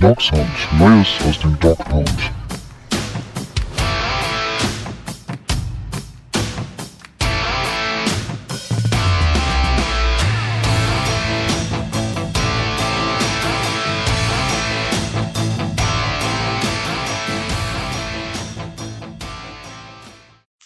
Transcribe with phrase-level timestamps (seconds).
[0.00, 2.10] Dog Sound, Neues aus dem Dog Pound.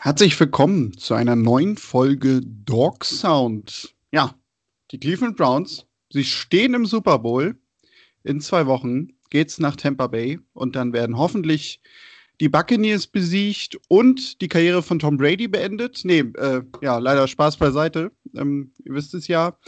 [0.01, 3.95] Herzlich willkommen zu einer neuen Folge Dog Sound.
[4.11, 4.35] Ja,
[4.91, 7.61] die Cleveland Browns, sie stehen im Super Bowl.
[8.25, 11.81] In zwei Wochen geht's nach Tampa Bay und dann werden hoffentlich
[12.41, 16.01] die Buccaneers besiegt und die Karriere von Tom Brady beendet.
[16.05, 18.13] Nee, äh, ja, leider Spaß beiseite.
[18.35, 19.59] Ähm, ihr wisst es ja.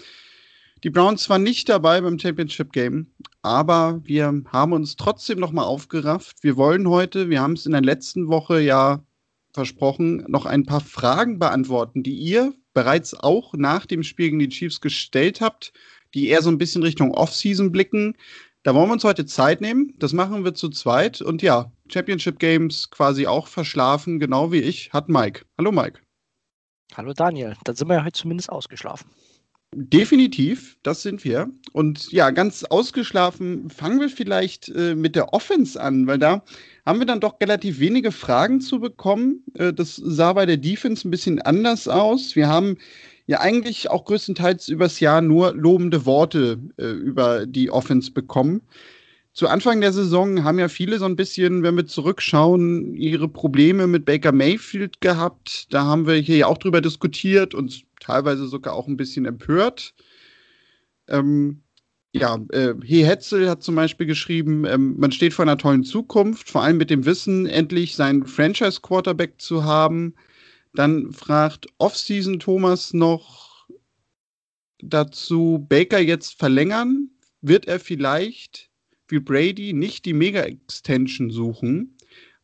[0.83, 3.09] Die Browns waren nicht dabei beim Championship Game,
[3.43, 6.43] aber wir haben uns trotzdem nochmal aufgerafft.
[6.43, 9.05] Wir wollen heute, wir haben es in der letzten Woche ja
[9.53, 14.49] versprochen, noch ein paar Fragen beantworten, die ihr bereits auch nach dem Spiel gegen die
[14.49, 15.73] Chiefs gestellt habt,
[16.15, 18.17] die eher so ein bisschen Richtung Offseason blicken.
[18.63, 19.95] Da wollen wir uns heute Zeit nehmen.
[19.99, 21.23] Das machen wir zu zweit.
[21.23, 25.47] Und ja, Championship Games quasi auch verschlafen, genau wie ich, hat Mike.
[25.57, 26.01] Hallo Mike.
[26.95, 27.57] Hallo Daniel.
[27.65, 29.09] Dann sind wir ja heute zumindest ausgeschlafen.
[29.75, 31.49] Definitiv, das sind wir.
[31.73, 36.43] Und ja, ganz ausgeschlafen fangen wir vielleicht äh, mit der Offense an, weil da
[36.85, 39.45] haben wir dann doch relativ wenige Fragen zu bekommen.
[39.55, 42.37] Äh, das sah bei der Defense ein bisschen anders aus.
[42.37, 42.77] Wir haben
[43.31, 48.61] ja eigentlich auch größtenteils übers Jahr nur lobende Worte äh, über die Offense bekommen.
[49.33, 53.87] Zu Anfang der Saison haben ja viele so ein bisschen, wenn wir zurückschauen, ihre Probleme
[53.87, 55.73] mit Baker Mayfield gehabt.
[55.73, 59.95] Da haben wir hier ja auch drüber diskutiert und teilweise sogar auch ein bisschen empört.
[61.07, 61.63] Ähm,
[62.11, 66.51] ja, äh, He Hetzel hat zum Beispiel geschrieben, ähm, man steht vor einer tollen Zukunft,
[66.51, 70.17] vor allem mit dem Wissen, endlich seinen Franchise-Quarterback zu haben.
[70.75, 73.67] Dann fragt Offseason Thomas noch
[74.83, 77.11] dazu, Baker jetzt verlängern?
[77.41, 78.71] Wird er vielleicht
[79.09, 81.97] wie Brady nicht die Mega-Extension suchen?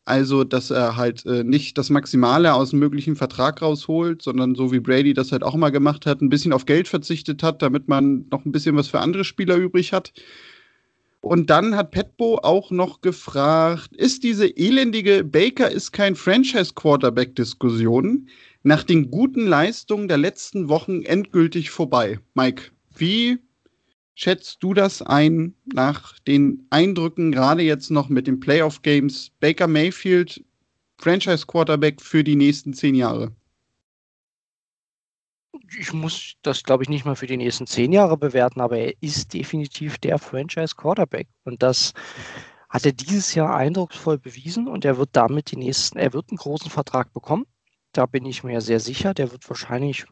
[0.03, 4.71] Also, dass er halt äh, nicht das Maximale aus dem möglichen Vertrag rausholt, sondern so
[4.71, 7.89] wie Brady das halt auch immer gemacht hat, ein bisschen auf Geld verzichtet hat, damit
[7.89, 10.13] man noch ein bisschen was für andere Spieler übrig hat.
[11.27, 18.29] Und dann hat Petbo auch noch gefragt, ist diese elendige Baker ist kein Franchise-Quarterback-Diskussion
[18.63, 22.21] nach den guten Leistungen der letzten Wochen endgültig vorbei?
[22.33, 23.39] Mike, wie
[24.15, 29.31] schätzt du das ein nach den Eindrücken, gerade jetzt noch mit den Playoff-Games?
[29.41, 30.41] Baker Mayfield,
[30.97, 33.35] Franchise-Quarterback für die nächsten zehn Jahre?
[35.75, 38.93] Ich muss das, glaube ich, nicht mal für die nächsten zehn Jahre bewerten, aber er
[39.01, 41.27] ist definitiv der Franchise-Quarterback.
[41.43, 41.93] Und das
[42.69, 46.37] hat er dieses Jahr eindrucksvoll bewiesen und er wird damit die nächsten, er wird einen
[46.37, 47.45] großen Vertrag bekommen.
[47.91, 49.13] Da bin ich mir sehr sicher.
[49.13, 50.05] Der wird wahrscheinlich,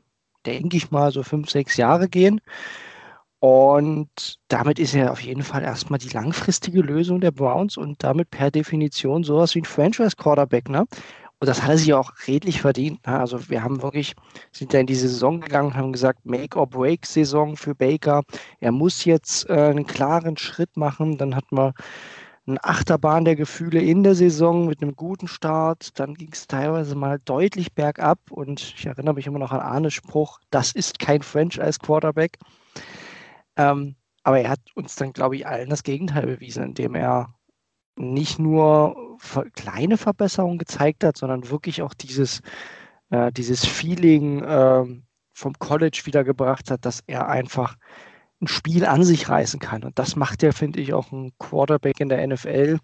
[0.46, 2.42] denke ich mal, so fünf, sechs Jahre gehen.
[3.40, 8.32] Und damit ist er auf jeden Fall erstmal die langfristige Lösung der Browns und damit
[8.32, 10.70] per Definition sowas wie ein Franchise-Quarterback.
[10.70, 10.86] Ne?
[11.40, 13.06] Und das hat er sich auch redlich verdient.
[13.06, 13.20] Ne?
[13.20, 14.16] Also wir haben wirklich,
[14.52, 18.24] sind da in die Saison gegangen, haben gesagt, Make-or-Break-Saison für Baker.
[18.60, 21.18] Er muss jetzt äh, einen klaren Schritt machen.
[21.18, 21.74] Dann hat man
[22.48, 26.00] eine Achterbahn der Gefühle in der Saison mit einem guten Start.
[26.00, 28.20] Dann ging es teilweise mal deutlich bergab.
[28.32, 32.38] Und ich erinnere mich immer noch an Arnes Spruch, das ist kein Franchise-Quarterback.
[33.58, 37.35] Ähm, aber er hat uns dann, glaube ich, allen das Gegenteil bewiesen, indem er
[37.98, 39.18] nicht nur
[39.56, 42.42] kleine Verbesserungen gezeigt hat, sondern wirklich auch dieses,
[43.10, 44.84] äh, dieses Feeling äh,
[45.34, 47.76] vom College wiedergebracht hat, dass er einfach
[48.42, 49.84] ein Spiel an sich reißen kann.
[49.84, 52.80] Und das macht ja, finde ich, auch ein Quarterback in der NFL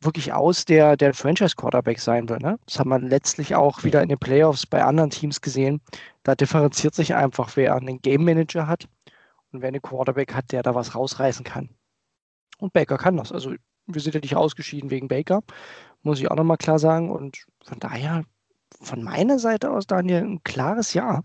[0.00, 2.38] wirklich aus, der der Franchise-Quarterback sein will.
[2.38, 2.58] Ne?
[2.66, 5.80] Das hat man letztlich auch wieder in den Playoffs bei anderen Teams gesehen.
[6.22, 8.88] Da differenziert sich einfach, wer einen Game Manager hat
[9.52, 11.70] und wer einen Quarterback hat, der da was rausreißen kann.
[12.58, 13.32] Und Baker kann das.
[13.32, 13.54] Also
[13.86, 15.42] wir sind ja nicht ausgeschieden wegen Baker,
[16.02, 17.10] muss ich auch nochmal klar sagen.
[17.10, 18.24] Und von daher,
[18.80, 21.22] von meiner Seite aus, Daniel, ein klares Ja.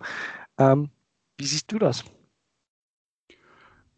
[0.57, 0.89] Ähm,
[1.37, 2.03] wie siehst du das?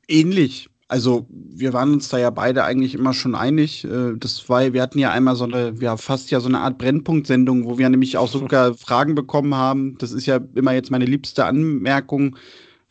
[0.07, 0.69] Ähnlich.
[0.87, 3.83] Also wir waren uns da ja beide eigentlich immer schon einig.
[3.83, 6.77] Äh, das war, wir hatten ja einmal so eine, ja fast ja so eine Art
[6.77, 9.97] Brennpunkt-Sendung, wo wir nämlich auch sogar Fragen bekommen haben.
[9.97, 12.37] Das ist ja immer jetzt meine liebste Anmerkung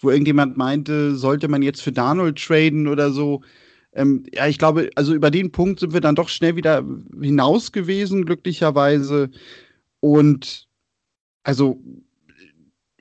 [0.02, 3.42] wo irgendjemand meinte, sollte man jetzt für Darnold traden oder so.
[3.94, 6.84] Ähm, ja, ich glaube, also über den Punkt sind wir dann doch schnell wieder
[7.20, 9.30] hinaus gewesen, glücklicherweise.
[10.00, 10.68] Und
[11.44, 11.80] also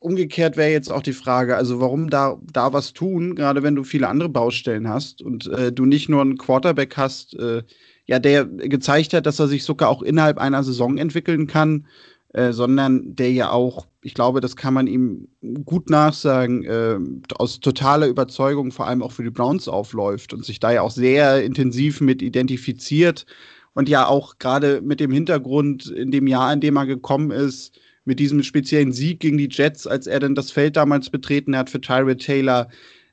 [0.02, 3.84] umgekehrt wäre jetzt auch die Frage, also warum da, da was tun, gerade wenn du
[3.84, 7.64] viele andere Baustellen hast und äh, du nicht nur einen Quarterback hast, äh,
[8.08, 11.86] ja, der gezeigt hat, dass er sich sogar auch innerhalb einer Saison entwickeln kann
[12.34, 15.28] äh, sondern der ja auch, ich glaube, das kann man ihm
[15.66, 16.98] gut nachsagen, äh,
[17.36, 20.92] aus totaler Überzeugung vor allem auch für die Browns aufläuft und sich da ja auch
[20.92, 23.26] sehr intensiv mit identifiziert
[23.74, 27.78] und ja auch gerade mit dem Hintergrund in dem Jahr, in dem er gekommen ist,
[28.06, 31.70] mit diesem speziellen Sieg gegen die Jets, als er dann das Feld damals betreten hat
[31.70, 32.68] für Tyrod Taylor,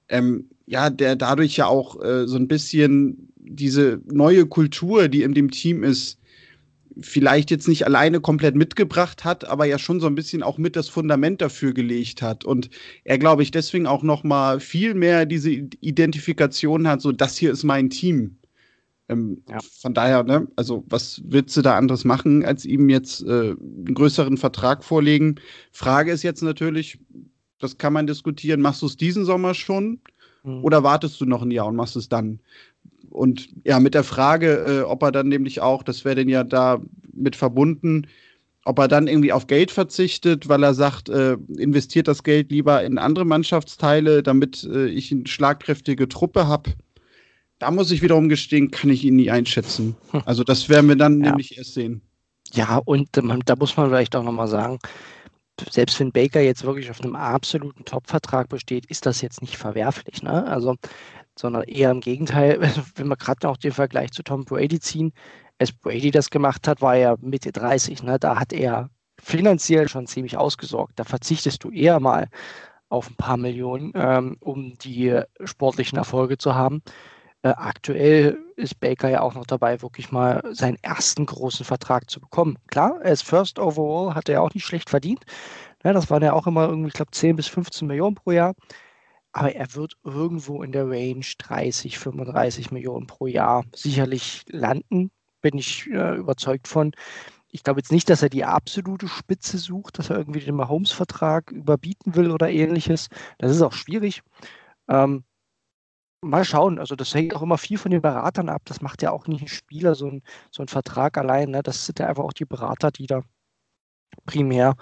[0.08, 5.34] ähm, ja, der dadurch ja auch äh, so ein bisschen diese neue Kultur, die in
[5.34, 6.18] dem Team ist,
[7.00, 10.76] vielleicht jetzt nicht alleine komplett mitgebracht hat, aber ja schon so ein bisschen auch mit
[10.76, 12.70] das Fundament dafür gelegt hat und
[13.04, 17.52] er glaube ich deswegen auch noch mal viel mehr diese Identifikation hat, so das hier
[17.52, 18.38] ist mein Team.
[19.08, 19.58] Ähm, ja.
[19.80, 23.94] Von daher, ne, also was willst du da anderes machen, als ihm jetzt äh, einen
[23.94, 25.36] größeren Vertrag vorlegen?
[25.72, 26.98] Frage ist jetzt natürlich,
[27.58, 30.00] das kann man diskutieren, machst du es diesen Sommer schon
[30.44, 30.62] mhm.
[30.62, 32.40] oder wartest du noch ein Jahr und machst es dann?
[33.10, 36.44] Und ja, mit der Frage, äh, ob er dann nämlich auch, das wäre denn ja
[36.44, 36.80] da
[37.12, 38.06] mit verbunden,
[38.64, 42.84] ob er dann irgendwie auf Geld verzichtet, weil er sagt, äh, investiert das Geld lieber
[42.84, 46.72] in andere Mannschaftsteile, damit äh, ich eine schlagkräftige Truppe habe
[47.58, 49.96] da muss ich wiederum gestehen, kann ich ihn nie einschätzen.
[50.12, 50.22] Hm.
[50.24, 51.30] Also das werden wir dann ja.
[51.30, 52.02] nämlich erst sehen.
[52.52, 54.78] Ja, und man, da muss man vielleicht auch nochmal sagen,
[55.70, 60.22] selbst wenn Baker jetzt wirklich auf einem absoluten Top-Vertrag besteht, ist das jetzt nicht verwerflich.
[60.22, 60.46] Ne?
[60.46, 60.76] Also,
[61.38, 62.60] sondern eher im Gegenteil,
[62.96, 65.12] wenn wir gerade auch den Vergleich zu Tom Brady ziehen,
[65.58, 68.02] als Brady das gemacht hat, war er Mitte 30.
[68.02, 68.18] Ne?
[68.18, 68.90] Da hat er
[69.20, 70.92] finanziell schon ziemlich ausgesorgt.
[70.96, 72.28] Da verzichtest du eher mal
[72.88, 76.82] auf ein paar Millionen, ähm, um die sportlichen Erfolge zu haben.
[77.42, 82.20] Äh, aktuell ist Baker ja auch noch dabei, wirklich mal seinen ersten großen Vertrag zu
[82.20, 82.56] bekommen.
[82.68, 85.24] Klar, ist First Overall, hat er ja auch nicht schlecht verdient.
[85.84, 88.54] Ja, das waren ja auch immer irgendwie, ich glaube, 10 bis 15 Millionen pro Jahr.
[89.32, 95.10] Aber er wird irgendwo in der Range 30, 35 Millionen pro Jahr sicherlich landen,
[95.40, 96.92] bin ich äh, überzeugt von.
[97.50, 101.50] Ich glaube jetzt nicht, dass er die absolute Spitze sucht, dass er irgendwie den Mahomes-Vertrag
[101.50, 103.08] überbieten will oder ähnliches.
[103.38, 104.22] Das ist auch schwierig.
[104.88, 105.24] Ähm,
[106.20, 108.62] Mal schauen, also das hängt auch immer viel von den Beratern ab.
[108.64, 111.50] Das macht ja auch nicht ein Spieler, so ein, so ein Vertrag allein.
[111.50, 111.62] Ne?
[111.62, 113.22] Das sind ja einfach auch die Berater, die da
[114.26, 114.74] primär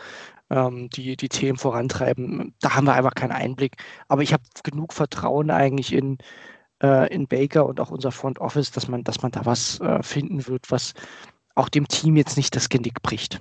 [0.51, 2.55] ähm, die, die Themen vorantreiben.
[2.61, 3.77] Da haben wir einfach keinen Einblick.
[4.09, 6.19] Aber ich habe genug Vertrauen eigentlich in,
[6.83, 10.03] äh, in Baker und auch unser Front Office, dass man, dass man da was äh,
[10.03, 10.95] finden wird, was
[11.55, 13.41] auch dem Team jetzt nicht das Genick bricht.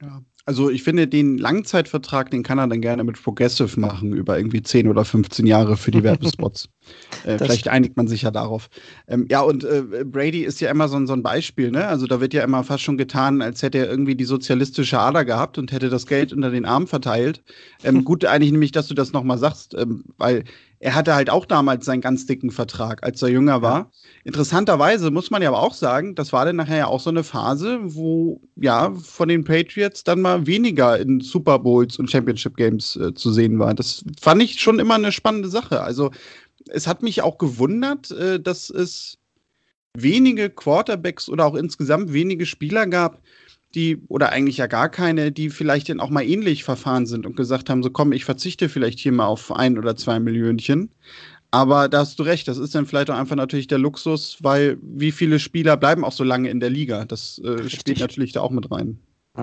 [0.00, 4.36] Ja, also ich finde, den Langzeitvertrag, den kann er dann gerne mit Progressive machen, über
[4.36, 6.68] irgendwie 10 oder 15 Jahre für die Werbespots.
[7.24, 8.68] äh, vielleicht einigt man sich ja darauf.
[9.06, 11.86] Ähm, ja, und äh, Brady ist ja immer so, so, ein Beispiel, ne?
[11.86, 15.24] Also da wird ja immer fast schon getan, als hätte er irgendwie die sozialistische Ader
[15.24, 17.42] gehabt und hätte das Geld unter den Arm verteilt.
[17.84, 20.44] Ähm, gut, eigentlich nämlich, dass du das nochmal sagst, ähm, weil
[20.82, 23.92] er hatte halt auch damals seinen ganz dicken Vertrag, als er jünger war.
[24.24, 27.22] Interessanterweise muss man ja aber auch sagen, das war dann nachher ja auch so eine
[27.22, 32.96] Phase, wo ja von den Patriots dann mal weniger in Super Bowls und Championship Games
[32.96, 33.74] äh, zu sehen war.
[33.74, 35.82] Das fand ich schon immer eine spannende Sache.
[35.82, 36.10] Also
[36.68, 39.18] es hat mich auch gewundert, äh, dass es
[39.96, 43.22] wenige Quarterbacks oder auch insgesamt wenige Spieler gab,
[43.74, 47.36] die, oder eigentlich ja gar keine, die vielleicht dann auch mal ähnlich verfahren sind und
[47.36, 50.90] gesagt haben, so komm, ich verzichte vielleicht hier mal auf ein oder zwei Millionchen.
[51.50, 54.78] Aber da hast du recht, das ist dann vielleicht auch einfach natürlich der Luxus, weil
[54.80, 57.04] wie viele Spieler bleiben auch so lange in der Liga?
[57.04, 58.98] Das äh, spielt natürlich da auch mit rein.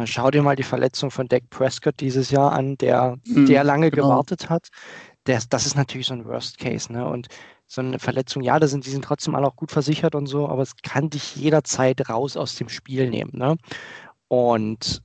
[0.06, 3.90] Schau dir mal die Verletzung von Dak Prescott dieses Jahr an, der, mhm, der lange
[3.90, 4.10] genau.
[4.10, 4.70] gewartet hat.
[5.28, 6.92] Der, das ist natürlich so ein Worst Case.
[6.92, 7.08] Ne?
[7.08, 7.28] Und
[7.66, 10.48] so eine Verletzung, ja, da sind, die sind trotzdem alle auch gut versichert und so,
[10.48, 13.32] aber es kann dich jederzeit raus aus dem Spiel nehmen.
[13.34, 13.58] Ne?
[14.30, 15.02] Und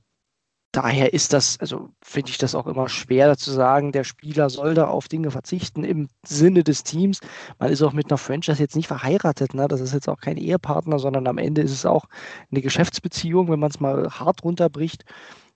[0.71, 4.73] daher ist das, also finde ich das auch immer schwer zu sagen, der Spieler soll
[4.75, 7.19] da auf Dinge verzichten im Sinne des Teams.
[7.59, 9.67] Man ist auch mit einer Franchise jetzt nicht verheiratet, ne?
[9.67, 12.05] das ist jetzt auch kein Ehepartner, sondern am Ende ist es auch
[12.51, 15.05] eine Geschäftsbeziehung, wenn man es mal hart runterbricht.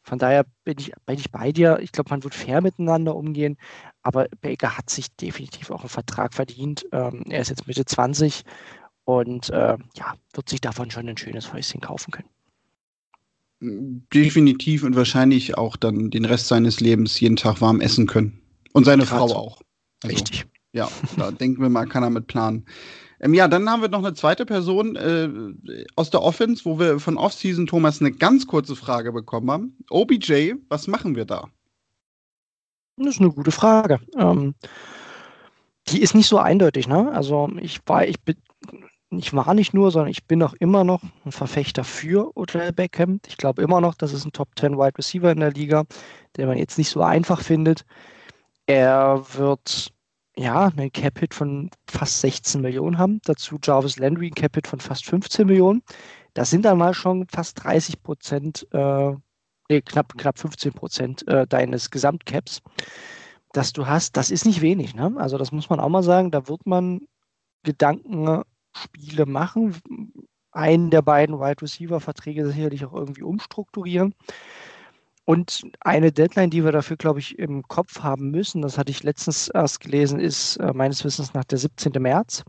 [0.02, 1.80] Von daher bin ich, bin ich bei dir.
[1.82, 3.58] Ich glaube, man wird fair miteinander umgehen.
[4.02, 6.88] Aber Baker hat sich definitiv auch einen Vertrag verdient.
[6.94, 8.44] Ähm, er ist jetzt Mitte 20
[9.04, 12.30] und äh, ja, wird sich davon schon ein schönes Häuschen kaufen können
[13.62, 18.40] definitiv und wahrscheinlich auch dann den Rest seines Lebens jeden Tag warm essen können.
[18.74, 19.20] Und seine Grad.
[19.20, 19.62] Frau auch.
[20.04, 20.46] Also, Richtig.
[20.72, 22.66] Ja, da denken wir mal, kann er mit planen.
[23.20, 25.30] Ähm, ja, dann haben wir noch eine zweite Person äh,
[25.96, 29.78] aus der Offense, wo wir von Offseason Thomas eine ganz kurze Frage bekommen haben.
[29.90, 31.50] OBJ, was machen wir da?
[32.98, 34.00] Das ist eine gute Frage.
[34.18, 34.56] Ähm,
[35.88, 37.12] die ist nicht so eindeutig, ne?
[37.12, 38.36] Also ich war, ich bin,
[39.12, 43.20] ich war nicht nur, sondern ich bin auch immer noch ein Verfechter für Odell Beckham.
[43.28, 45.86] Ich glaube immer noch, das ist ein Top 10 Wide Receiver in der Liga,
[46.38, 47.86] den man jetzt nicht so einfach findet.
[48.68, 49.92] Er wird
[50.38, 53.20] ja einen Cap-Hit von fast 16 Millionen haben.
[53.26, 55.82] Dazu Jarvis Landry ein Cap-Hit von fast 15 Millionen.
[56.36, 59.14] Das sind dann mal schon fast 30 Prozent äh,
[59.70, 62.62] nee, knapp, knapp 15 Prozent äh, deines Gesamtcaps,
[63.54, 64.96] das du hast, das ist nicht wenig.
[64.96, 65.14] Ne?
[65.18, 67.02] Also das muss man auch mal sagen, da wird man
[68.74, 69.76] Gedankenspiele machen,
[70.52, 74.16] einen der beiden Wide Receiver-Verträge sicherlich auch irgendwie umstrukturieren.
[75.26, 79.04] Und eine Deadline, die wir dafür, glaube ich, im Kopf haben müssen, das hatte ich
[79.04, 81.92] letztens erst gelesen, ist äh, meines Wissens nach der 17.
[82.02, 82.44] März.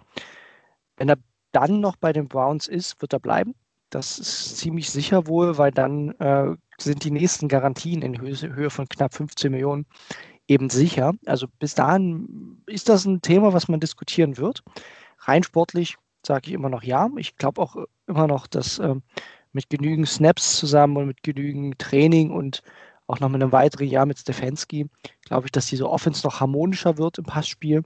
[0.97, 1.19] Wenn er
[1.53, 3.55] dann noch bei den Browns ist, wird er bleiben.
[3.91, 8.71] Das ist ziemlich sicher wohl, weil dann äh, sind die nächsten Garantien in Höhe, Höhe
[8.71, 9.85] von knapp 15 Millionen
[10.49, 11.13] eben sicher.
[11.27, 14.63] Also bis dahin ist das ein Thema, was man diskutieren wird.
[15.19, 17.09] Rein sportlich sage ich immer noch ja.
[17.17, 18.95] Ich glaube auch immer noch, dass äh,
[19.53, 22.63] mit genügend Snaps zusammen und mit genügend Training und
[23.07, 24.89] auch noch mit einem weiteren Jahr mit Stefanski,
[25.23, 27.83] glaube ich, dass diese Offense noch harmonischer wird im Passspiel.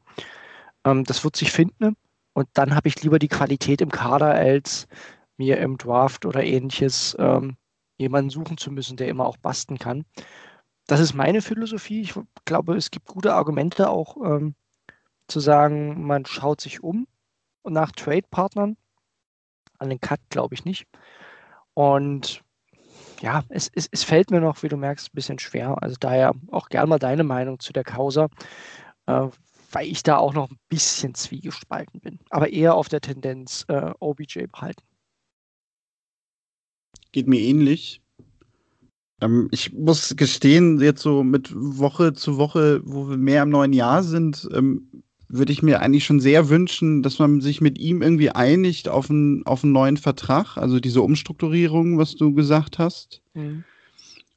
[0.84, 1.96] Ähm, das wird sich finden.
[2.34, 4.86] Und dann habe ich lieber die Qualität im Kader, als
[5.36, 7.56] mir im Draft oder ähnliches ähm,
[7.96, 10.04] jemanden suchen zu müssen, der immer auch basten kann.
[10.86, 12.02] Das ist meine Philosophie.
[12.02, 12.14] Ich
[12.44, 14.54] glaube, es gibt gute Argumente auch ähm,
[15.28, 17.06] zu sagen, man schaut sich um
[17.64, 18.76] nach Trade-Partnern.
[19.78, 20.86] An den Cut glaube ich nicht.
[21.74, 22.42] Und
[23.20, 25.82] ja, es, es, es fällt mir noch, wie du merkst, ein bisschen schwer.
[25.82, 28.28] Also daher auch gerne mal deine Meinung zu der Causa,
[29.06, 29.28] äh,
[29.72, 32.20] weil ich da auch noch ein bisschen zwiegespalten bin.
[32.30, 34.82] Aber eher auf der Tendenz äh, OBJ behalten.
[37.12, 38.02] Geht mir ähnlich.
[39.20, 43.72] Ähm, ich muss gestehen, jetzt so mit Woche zu Woche, wo wir mehr im neuen
[43.72, 45.04] Jahr sind, ähm,
[45.36, 49.10] würde ich mir eigentlich schon sehr wünschen, dass man sich mit ihm irgendwie einigt auf
[49.10, 53.20] einen, auf einen neuen Vertrag, also diese Umstrukturierung, was du gesagt hast.
[53.34, 53.64] Mhm.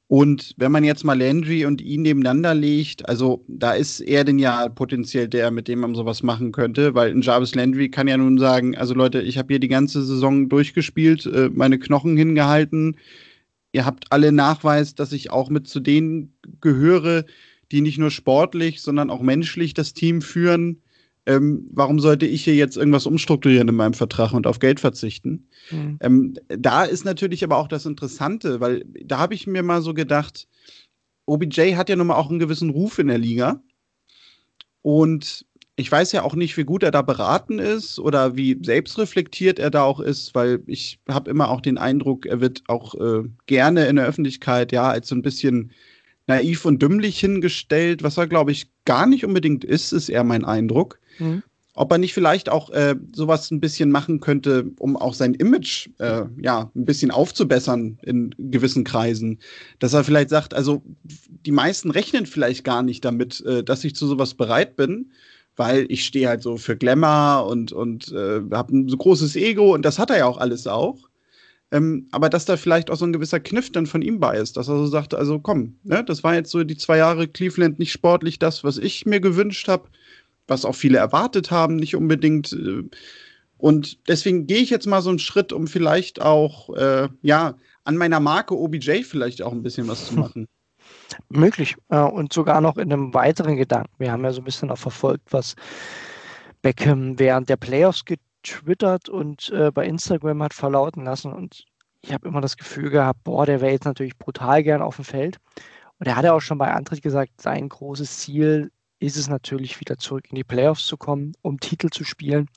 [0.09, 4.39] Und wenn man jetzt mal Landry und ihn nebeneinander legt, also da ist er denn
[4.39, 8.15] ja potenziell der, mit dem man sowas machen könnte, weil ein Jarvis Landry kann ja
[8.15, 12.95] nun sagen, also Leute, ich habe hier die ganze Saison durchgespielt, äh, meine Knochen hingehalten.
[13.73, 17.25] Ihr habt alle Nachweis, dass ich auch mit zu denen gehöre,
[17.73, 20.81] die nicht nur sportlich, sondern auch menschlich das Team führen
[21.27, 25.49] ähm, warum sollte ich hier jetzt irgendwas umstrukturieren in meinem Vertrag und auf Geld verzichten?
[25.69, 25.97] Mhm.
[25.99, 29.93] Ähm, da ist natürlich aber auch das Interessante, weil da habe ich mir mal so
[29.93, 30.47] gedacht,
[31.25, 33.61] OBJ hat ja nun mal auch einen gewissen Ruf in der Liga.
[34.81, 39.59] Und ich weiß ja auch nicht, wie gut er da beraten ist oder wie selbstreflektiert
[39.59, 43.27] er da auch ist, weil ich habe immer auch den Eindruck, er wird auch äh,
[43.47, 45.73] gerne in der Öffentlichkeit ja als so ein bisschen
[46.25, 50.45] naiv und dümmlich hingestellt, was er, glaube ich, gar nicht unbedingt ist, ist eher mein
[50.45, 50.99] Eindruck.
[51.19, 51.43] Mhm.
[51.73, 55.89] Ob er nicht vielleicht auch äh, sowas ein bisschen machen könnte, um auch sein Image
[55.99, 59.39] äh, ja ein bisschen aufzubessern in gewissen Kreisen.
[59.77, 63.95] Dass er vielleicht sagt, also die meisten rechnen vielleicht gar nicht damit, äh, dass ich
[63.95, 65.11] zu sowas bereit bin,
[65.55, 69.75] weil ich stehe halt so für Glamour und, und äh, habe ein so großes Ego
[69.75, 71.07] und das hat er ja auch alles auch.
[71.69, 74.55] Ähm, aber dass da vielleicht auch so ein gewisser Kniff dann von ihm bei ist,
[74.55, 77.77] dass er so sagt, also komm, ne, das war jetzt so die zwei Jahre Cleveland
[77.77, 79.89] nicht sportlich das, was ich mir gewünscht habe
[80.47, 82.53] was auch viele erwartet haben, nicht unbedingt.
[82.53, 82.83] Äh,
[83.57, 87.97] und deswegen gehe ich jetzt mal so einen Schritt, um vielleicht auch, äh, ja, an
[87.97, 90.47] meiner Marke OBJ vielleicht auch ein bisschen was zu machen.
[91.29, 91.75] Möglich.
[91.89, 93.93] Äh, und sogar noch in einem weiteren Gedanken.
[93.97, 95.55] Wir haben ja so ein bisschen auch verfolgt, was
[96.61, 101.31] Beckham während der Playoffs getwittert und äh, bei Instagram hat verlauten lassen.
[101.33, 101.65] Und
[102.01, 105.05] ich habe immer das Gefühl gehabt, boah, der wäre jetzt natürlich brutal gern auf dem
[105.05, 105.37] Feld.
[105.99, 109.79] Und er hat ja auch schon bei Antritt gesagt, sein großes Ziel ist es natürlich
[109.79, 112.47] wieder zurück in die Playoffs zu kommen, um Titel zu spielen.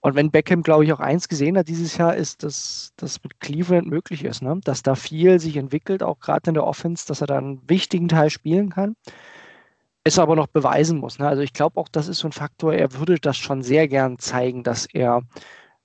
[0.00, 3.40] Und wenn Beckham, glaube ich, auch eins gesehen hat dieses Jahr, ist, dass das mit
[3.40, 4.60] Cleveland möglich ist, ne?
[4.62, 8.08] dass da viel sich entwickelt, auch gerade in der Offense, dass er da einen wichtigen
[8.08, 8.94] Teil spielen kann.
[10.04, 11.18] Es aber noch beweisen muss.
[11.18, 11.26] Ne?
[11.26, 14.18] Also ich glaube auch, das ist so ein Faktor, er würde das schon sehr gern
[14.18, 15.22] zeigen, dass er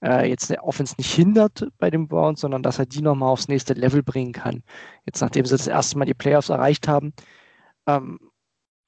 [0.03, 3.47] äh, jetzt der Offense nicht hindert bei den Browns, sondern dass er die nochmal aufs
[3.47, 4.63] nächste Level bringen kann.
[5.05, 7.13] Jetzt nachdem sie das erste Mal die Playoffs erreicht haben.
[7.87, 8.19] Ähm,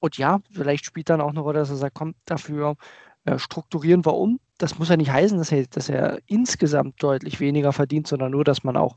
[0.00, 2.76] und ja, vielleicht spielt dann auch eine Rolle, dass er sagt, komm, dafür
[3.24, 4.40] äh, strukturieren wir um.
[4.58, 8.44] Das muss ja nicht heißen, dass er, dass er insgesamt deutlich weniger verdient, sondern nur,
[8.44, 8.96] dass man auch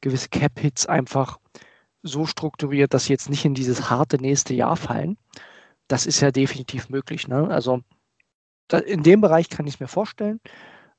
[0.00, 1.38] gewisse Cap-Hits einfach
[2.02, 5.16] so strukturiert, dass sie jetzt nicht in dieses harte nächste Jahr fallen.
[5.88, 7.28] Das ist ja definitiv möglich.
[7.28, 7.48] Ne?
[7.48, 7.80] Also
[8.68, 10.40] da, in dem Bereich kann ich es mir vorstellen.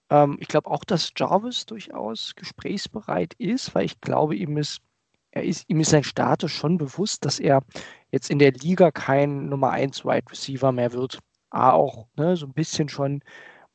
[0.09, 4.81] Ähm, ich glaube auch, dass Jarvis durchaus gesprächsbereit ist, weil ich glaube, ihm ist,
[5.35, 7.61] er ist, ihm ist sein Status schon bewusst, dass er
[8.09, 11.19] jetzt in der Liga kein Nummer 1 Wide Receiver mehr wird.
[11.49, 13.21] A, auch ne, so ein bisschen schon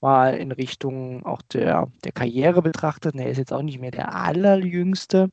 [0.00, 3.14] mal in Richtung auch der, der Karriere betrachtet.
[3.14, 5.30] Er ist jetzt auch nicht mehr der allerjüngste.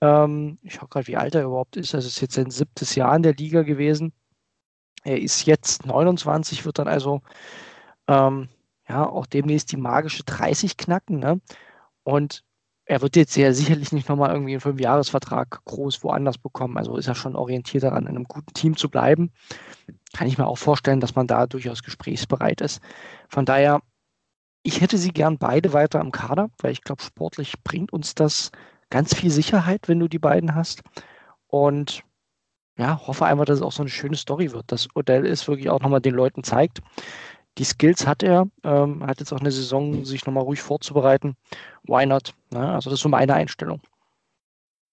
[0.00, 1.92] Ähm, ich schaue gerade, wie alt er überhaupt ist.
[1.94, 4.12] Das ist jetzt sein siebtes Jahr in der Liga gewesen.
[5.04, 7.20] Er ist jetzt 29, wird dann also
[8.08, 8.48] ähm,
[8.88, 11.18] ja auch demnächst die magische 30 knacken.
[11.18, 11.40] Ne?
[12.04, 12.44] Und
[12.92, 16.76] er wird jetzt ja sicherlich nicht nochmal irgendwie einen Fünfjahresvertrag groß woanders bekommen.
[16.76, 19.32] Also ist er schon orientiert daran, in einem guten Team zu bleiben.
[20.12, 22.82] Kann ich mir auch vorstellen, dass man da durchaus gesprächsbereit ist.
[23.30, 23.80] Von daher,
[24.62, 28.50] ich hätte sie gern beide weiter im Kader, weil ich glaube, sportlich bringt uns das
[28.90, 30.82] ganz viel Sicherheit, wenn du die beiden hast.
[31.46, 32.02] Und
[32.76, 35.70] ja, hoffe einfach, dass es auch so eine schöne Story wird, dass Odell es wirklich
[35.70, 36.82] auch nochmal den Leuten zeigt.
[37.58, 41.36] Die Skills hat er, ähm, hat jetzt auch eine Saison, sich nochmal ruhig vorzubereiten.
[41.84, 42.34] Why not?
[42.50, 42.60] Ne?
[42.60, 43.80] Also das ist so meine Einstellung.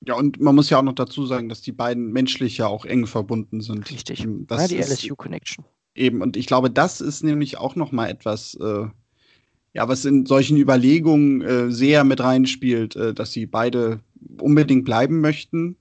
[0.06, 2.86] Ja, und man muss ja auch noch dazu sagen, dass die beiden menschlich ja auch
[2.86, 3.90] eng verbunden sind.
[3.90, 4.24] Richtig.
[4.24, 5.66] Ähm, das ja, die LSU-Connection.
[5.96, 8.88] Eben, und ich glaube, das ist nämlich auch nochmal etwas, äh,
[9.74, 14.00] ja, was in solchen Überlegungen äh, sehr mit reinspielt, äh, dass sie beide
[14.40, 15.78] unbedingt bleiben möchten.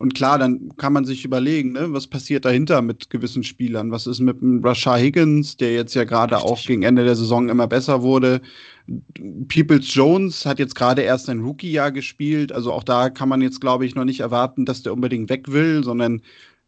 [0.00, 3.90] Und klar, dann kann man sich überlegen, ne, was passiert dahinter mit gewissen Spielern?
[3.90, 7.50] Was ist mit dem Rashad Higgins, der jetzt ja gerade auch gegen Ende der Saison
[7.50, 8.40] immer besser wurde?
[9.48, 12.50] Peoples Jones hat jetzt gerade erst ein Rookie-Jahr gespielt.
[12.50, 15.52] Also auch da kann man jetzt, glaube ich, noch nicht erwarten, dass der unbedingt weg
[15.52, 16.22] will, sondern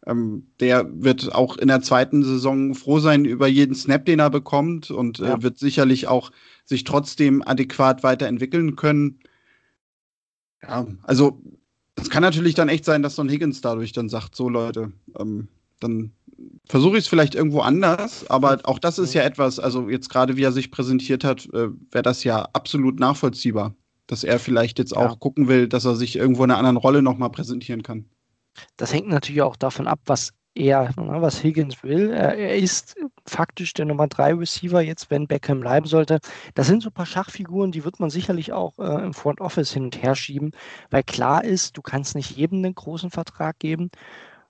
[0.05, 4.29] ähm, der wird auch in der zweiten Saison froh sein über jeden Snap, den er
[4.29, 5.41] bekommt und äh, ja.
[5.41, 6.31] wird sicherlich auch
[6.65, 9.21] sich trotzdem adäquat weiterentwickeln können.
[10.61, 11.41] Ja, also
[11.95, 15.47] es kann natürlich dann echt sein, dass ein Higgins dadurch dann sagt, so Leute, ähm,
[15.79, 16.11] dann
[16.65, 19.23] versuche ich es vielleicht irgendwo anders, aber auch das ist ja.
[19.23, 23.75] etwas, also jetzt gerade wie er sich präsentiert hat, äh, wäre das ja absolut nachvollziehbar,
[24.07, 27.01] dass er vielleicht jetzt auch gucken will, dass er sich irgendwo in einer anderen Rolle
[27.01, 28.05] nochmal präsentieren kann.
[28.77, 32.11] Das hängt natürlich auch davon ab, was er, was Higgins will.
[32.11, 32.95] Er, er, ist
[33.25, 36.19] faktisch der Nummer 3 Receiver jetzt, wenn Beckham bleiben sollte.
[36.53, 39.73] Das sind so ein paar Schachfiguren, die wird man sicherlich auch äh, im Front Office
[39.73, 40.51] hin und her schieben,
[40.91, 43.89] weil klar ist, du kannst nicht jedem einen großen Vertrag geben.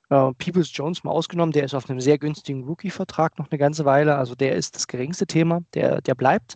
[0.09, 3.85] Äh, Peoples Jones mal ausgenommen, der ist auf einem sehr günstigen Rookie-Vertrag noch eine ganze
[3.85, 4.15] Weile.
[4.15, 6.55] Also der ist das geringste Thema, der, der bleibt.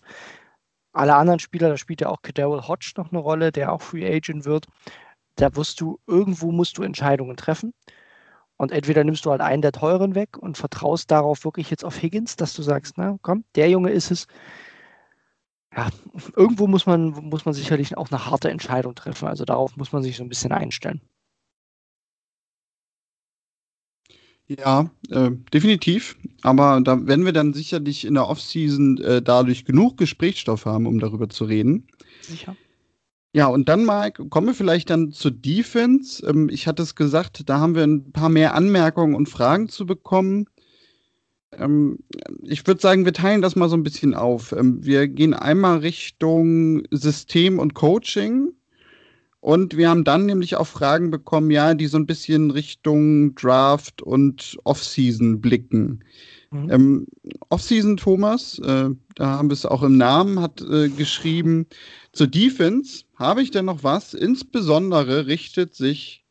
[0.93, 4.05] Alle anderen Spieler, da spielt ja auch Cadell Hodge noch eine Rolle, der auch Free
[4.05, 4.65] Agent wird.
[5.35, 7.73] Da wirst du, irgendwo musst du Entscheidungen treffen.
[8.57, 12.01] Und entweder nimmst du halt einen der teuren weg und vertraust darauf wirklich jetzt auf
[12.01, 14.27] Higgins, dass du sagst, na komm, der Junge ist es.
[15.75, 15.89] Ja,
[16.35, 19.27] irgendwo muss man, muss man sicherlich auch eine harte Entscheidung treffen.
[19.27, 21.01] Also darauf muss man sich so ein bisschen einstellen.
[24.47, 26.17] Ja, äh, definitiv.
[26.41, 30.99] Aber da werden wir dann sicherlich in der Offseason äh, dadurch genug Gesprächsstoff haben, um
[30.99, 31.87] darüber zu reden.
[32.21, 32.55] Sicher.
[33.37, 36.25] Ja, und dann mal kommen wir vielleicht dann zur Defense.
[36.25, 39.85] Ähm, ich hatte es gesagt, da haben wir ein paar mehr Anmerkungen und Fragen zu
[39.85, 40.47] bekommen.
[41.51, 41.99] Ähm,
[42.41, 44.53] ich würde sagen, wir teilen das mal so ein bisschen auf.
[44.53, 48.53] Ähm, wir gehen einmal Richtung System und Coaching.
[49.39, 54.01] Und wir haben dann nämlich auch Fragen bekommen, ja, die so ein bisschen Richtung Draft
[54.01, 56.03] und Offseason blicken.
[56.51, 56.71] Mhm.
[56.71, 57.07] Ähm,
[57.49, 61.67] Offseason Thomas, äh, da haben wir es auch im Namen, hat äh, geschrieben,
[62.13, 64.13] zur Defense habe ich denn noch was?
[64.13, 66.23] Insbesondere richtet sich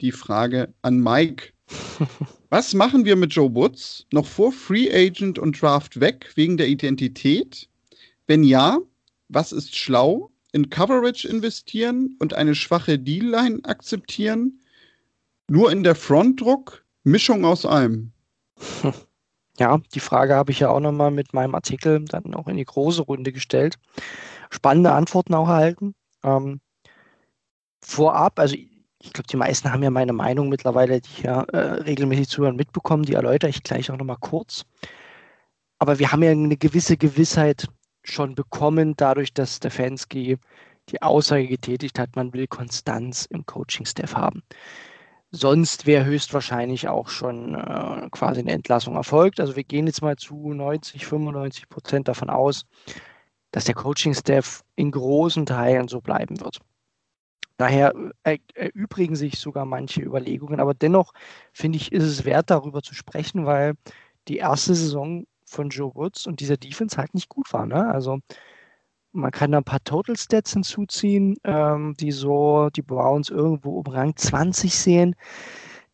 [0.00, 1.52] die Frage an Mike.
[2.50, 4.06] Was machen wir mit Joe Woods?
[4.12, 7.68] Noch vor Free Agent und Draft weg wegen der Identität?
[8.26, 8.78] Wenn ja,
[9.28, 10.30] was ist schlau?
[10.52, 14.60] In Coverage investieren und eine schwache D-Line akzeptieren?
[15.48, 16.84] Nur in der Frontdruck?
[17.02, 18.12] Mischung aus allem.
[19.58, 22.64] Ja, die Frage habe ich ja auch nochmal mit meinem Artikel dann auch in die
[22.64, 23.78] große Runde gestellt.
[24.50, 25.94] Spannende Antworten auch erhalten.
[26.22, 26.60] Ähm,
[27.82, 32.28] vorab, also ich glaube, die meisten haben ja meine Meinung mittlerweile, die ja äh, regelmäßig
[32.28, 33.04] zuhören, mitbekommen.
[33.04, 34.64] Die erläutere ich gleich auch nochmal kurz.
[35.78, 37.68] Aber wir haben ja eine gewisse Gewissheit
[38.02, 40.38] schon bekommen, dadurch, dass Stefanski
[40.88, 44.42] die Aussage getätigt hat, man will Konstanz im Coaching-Staff haben.
[45.32, 49.40] Sonst wäre höchstwahrscheinlich auch schon äh, quasi eine Entlassung erfolgt.
[49.40, 52.64] Also wir gehen jetzt mal zu 90, 95 Prozent davon aus,
[53.50, 56.60] dass der Coaching-Staff in großen Teilen so bleiben wird.
[57.58, 61.12] Daher äh, erübrigen sich sogar manche Überlegungen, aber dennoch
[61.52, 63.74] finde ich, ist es wert, darüber zu sprechen, weil
[64.28, 67.66] die erste Saison von Joe Woods und dieser Defense halt nicht gut war.
[67.66, 67.88] Ne?
[67.92, 68.18] Also
[69.16, 73.86] man kann da ein paar Total Stats hinzuziehen, ähm, die so die Browns irgendwo um
[73.86, 75.16] Rang 20 sehen.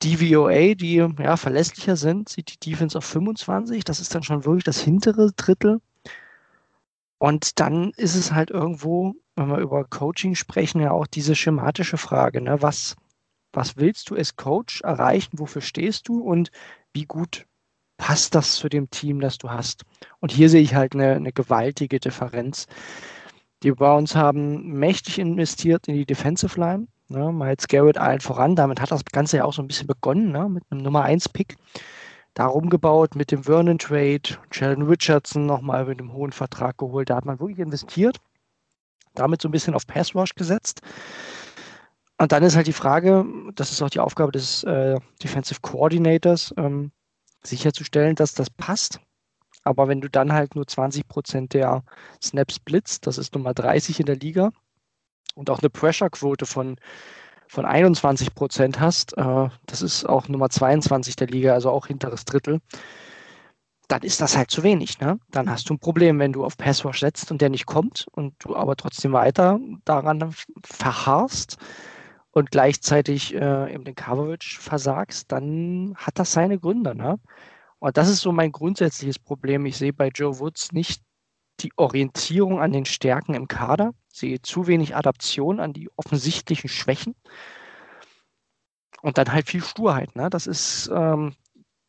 [0.02, 3.84] Die VOA, die ja verlässlicher sind, sieht die Defense auf 25.
[3.84, 5.80] Das ist dann schon wirklich das hintere Drittel.
[7.18, 11.96] Und dann ist es halt irgendwo, wenn wir über Coaching sprechen, ja auch diese schematische
[11.96, 12.60] Frage, ne?
[12.62, 12.96] was,
[13.52, 16.50] was willst du als Coach erreichen, wofür stehst du und
[16.92, 17.46] wie gut
[18.02, 19.84] passt das zu dem Team, das du hast?
[20.18, 22.66] Und hier sehe ich halt eine, eine gewaltige Differenz.
[23.62, 26.88] Die Browns haben mächtig investiert in die Defensive Line.
[27.06, 27.30] Ne?
[27.30, 28.56] Miles Garrett allen voran.
[28.56, 30.48] Damit hat das Ganze ja auch so ein bisschen begonnen, ne?
[30.48, 31.54] mit einem Nummer 1-Pick
[32.34, 37.08] darum gebaut mit dem Vernon Trade, Sheldon Richardson nochmal mit einem hohen Vertrag geholt.
[37.08, 38.16] Da hat man wirklich investiert.
[39.14, 40.80] damit so ein bisschen auf Pass Rush gesetzt.
[42.18, 46.52] Und dann ist halt die Frage, das ist auch die Aufgabe des äh, Defensive Coordinators,
[46.56, 46.90] ähm,
[47.44, 49.00] sicherzustellen, dass das passt.
[49.64, 51.84] Aber wenn du dann halt nur 20 Prozent der
[52.22, 54.50] Snaps blitzt, das ist Nummer 30 in der Liga,
[55.34, 56.76] und auch eine Pressure-Quote von,
[57.48, 62.24] von 21 Prozent hast, äh, das ist auch Nummer 22 der Liga, also auch hinteres
[62.24, 62.60] Drittel,
[63.88, 65.00] dann ist das halt zu wenig.
[65.00, 65.18] Ne?
[65.30, 68.34] Dann hast du ein Problem, wenn du auf Passwash setzt und der nicht kommt und
[68.38, 71.58] du aber trotzdem weiter daran verharrst
[72.32, 76.94] und gleichzeitig äh, eben den Coverage versagst, dann hat das seine Gründe.
[76.94, 77.20] Ne?
[77.78, 79.66] Und das ist so mein grundsätzliches Problem.
[79.66, 81.02] Ich sehe bei Joe Woods nicht
[81.60, 87.14] die Orientierung an den Stärken im Kader, sehe zu wenig Adaption an die offensichtlichen Schwächen
[89.02, 90.16] und dann halt viel Sturheit.
[90.16, 90.30] Ne?
[90.30, 91.34] Das ist, ähm,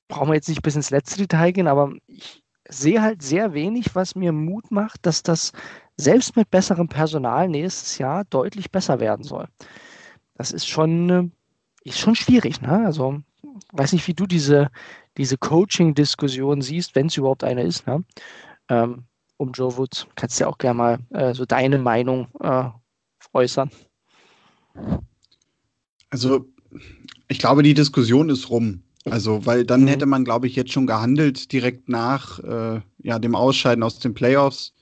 [0.10, 3.96] brauchen wir jetzt nicht bis ins letzte Detail gehen, aber ich sehe halt sehr wenig,
[3.96, 5.54] was mir Mut macht, dass das
[5.96, 9.48] selbst mit besserem Personal nächstes Jahr deutlich besser werden soll.
[10.36, 11.30] Das ist schon, äh,
[11.84, 12.62] ist schon schwierig.
[12.62, 12.86] Ne?
[12.86, 13.22] Also,
[13.72, 14.70] weiß nicht, wie du diese,
[15.18, 17.86] diese Coaching-Diskussion siehst, wenn es überhaupt eine ist.
[17.88, 18.04] Ne?
[18.70, 19.04] Ähm,
[19.38, 20.08] um Joe Woods.
[20.16, 22.70] Kannst du ja auch gerne mal äh, so deine Meinung äh,
[23.34, 23.70] äußern.
[26.10, 26.46] Also,
[27.28, 28.84] ich glaube, die Diskussion ist rum.
[29.06, 29.88] Also, weil dann mhm.
[29.88, 34.14] hätte man, glaube ich, jetzt schon gehandelt direkt nach äh, ja, dem Ausscheiden aus den
[34.14, 34.74] Playoffs.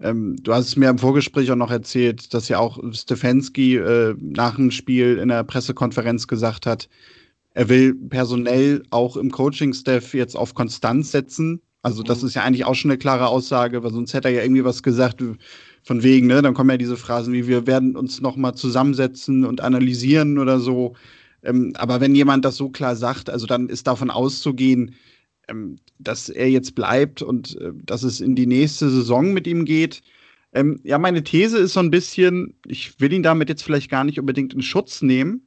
[0.00, 4.14] Ähm, du hast es mir im Vorgespräch auch noch erzählt, dass ja auch Stefanski äh,
[4.20, 6.88] nach dem Spiel in der Pressekonferenz gesagt hat,
[7.54, 11.60] er will personell auch im Coaching-Staff jetzt auf Konstanz setzen.
[11.82, 12.28] Also das mhm.
[12.28, 14.82] ist ja eigentlich auch schon eine klare Aussage, weil sonst hätte er ja irgendwie was
[14.82, 15.22] gesagt
[15.82, 16.42] von wegen, ne?
[16.42, 20.60] Dann kommen ja diese Phrasen wie wir werden uns noch mal zusammensetzen und analysieren oder
[20.60, 20.94] so.
[21.42, 24.94] Ähm, aber wenn jemand das so klar sagt, also dann ist davon auszugehen,
[25.98, 30.02] dass er jetzt bleibt und äh, dass es in die nächste Saison mit ihm geht.
[30.52, 34.04] Ähm, ja, meine These ist so ein bisschen, ich will ihn damit jetzt vielleicht gar
[34.04, 35.42] nicht unbedingt in Schutz nehmen,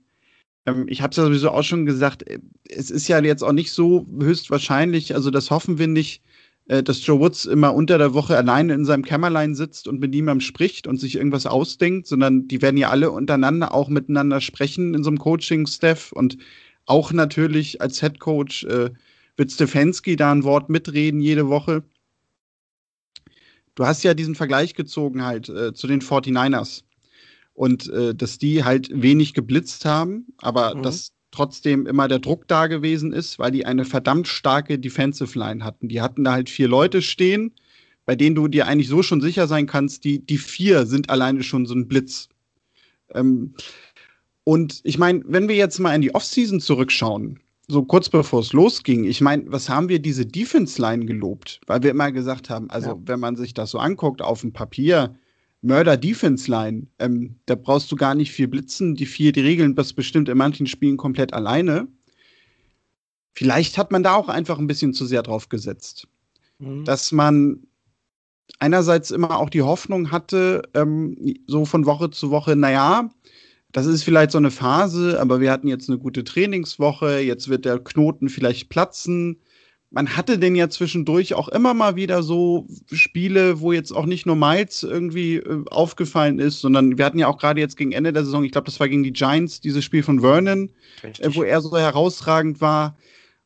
[0.66, 3.54] ähm, ich habe es ja sowieso auch schon gesagt, äh, es ist ja jetzt auch
[3.54, 6.24] nicht so höchstwahrscheinlich, also das hoffen wir nicht,
[6.68, 10.12] äh, dass Joe Woods immer unter der Woche alleine in seinem Kämmerlein sitzt und mit
[10.12, 14.94] niemandem spricht und sich irgendwas ausdenkt, sondern die werden ja alle untereinander auch miteinander sprechen
[14.94, 16.38] in so einem Coaching-Staff und
[16.86, 18.92] auch natürlich als Head Coach äh,
[19.38, 21.84] wird Stefanski da ein Wort mitreden jede Woche.
[23.76, 26.84] Du hast ja diesen Vergleich gezogen halt äh, zu den 49ers
[27.54, 30.84] und äh, dass die halt wenig geblitzt haben, aber mhm.
[30.84, 35.64] dass trotzdem immer der Druck da gewesen ist, weil die eine verdammt starke Defensive Line
[35.64, 35.88] hatten.
[35.88, 37.54] Die hatten da halt vier Leute stehen,
[38.06, 41.44] bei denen du dir eigentlich so schon sicher sein kannst, die, die vier sind alleine
[41.44, 42.28] schon so ein Blitz.
[43.14, 43.56] Ähm,
[44.44, 47.40] und ich meine, wenn wir jetzt mal in die Offseason zurückschauen,
[47.72, 51.62] so kurz bevor es losging, ich meine, was haben wir diese Defense-Line gelobt?
[51.68, 52.98] Weil wir immer gesagt haben, also ja.
[53.06, 55.16] wenn man sich das so anguckt auf dem Papier,
[55.62, 56.88] Murder Defense Line.
[57.00, 58.96] Ähm, da brauchst du gar nicht viel blitzen.
[58.96, 61.88] Die vier, die regeln das bestimmt in manchen Spielen komplett alleine.
[63.34, 66.08] Vielleicht hat man da auch einfach ein bisschen zu sehr drauf gesetzt.
[66.60, 66.84] Mhm.
[66.84, 67.68] Dass man
[68.60, 71.16] einerseits immer auch die Hoffnung hatte, ähm,
[71.48, 73.10] so von Woche zu Woche, naja,
[73.72, 77.66] das ist vielleicht so eine Phase, aber wir hatten jetzt eine gute Trainingswoche, jetzt wird
[77.66, 79.38] der Knoten vielleicht platzen
[79.92, 84.26] man hatte denn ja zwischendurch auch immer mal wieder so Spiele, wo jetzt auch nicht
[84.26, 88.14] nur Miles irgendwie äh, aufgefallen ist, sondern wir hatten ja auch gerade jetzt gegen Ende
[88.14, 90.72] der Saison, ich glaube, das war gegen die Giants, dieses Spiel von Vernon,
[91.04, 92.98] äh, wo er so herausragend war.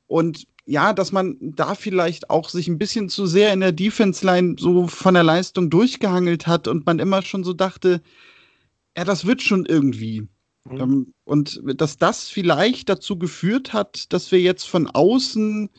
[0.06, 4.56] Und ja, dass man da vielleicht auch sich ein bisschen zu sehr in der Defense-Line
[4.60, 8.02] so von der Leistung durchgehangelt hat und man immer schon so dachte,
[8.98, 10.28] ja, das wird schon irgendwie.
[10.70, 10.80] Mhm.
[10.80, 15.70] Ähm, und dass das vielleicht dazu geführt hat, dass wir jetzt von außen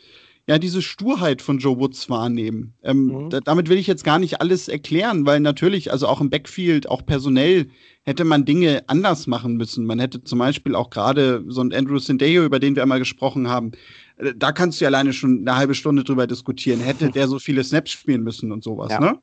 [0.48, 2.74] ja diese Sturheit von Joe Woods wahrnehmen.
[2.84, 3.30] Ähm, mhm.
[3.30, 6.88] da, damit will ich jetzt gar nicht alles erklären, weil natürlich, also auch im Backfield,
[6.88, 7.68] auch personell,
[8.04, 9.84] hätte man Dinge anders machen müssen.
[9.84, 13.48] Man hätte zum Beispiel auch gerade so ein Andrew Sindeo, über den wir einmal gesprochen
[13.48, 13.72] haben,
[14.18, 16.80] äh, da kannst du ja alleine schon eine halbe Stunde drüber diskutieren.
[16.80, 19.00] Hätte der so viele Snaps spielen müssen und sowas, ja.
[19.00, 19.18] ne?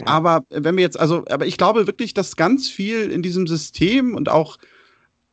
[0.00, 0.06] Ja.
[0.06, 4.14] Aber wenn wir jetzt, also, aber ich glaube wirklich, dass ganz viel in diesem System
[4.14, 4.58] und auch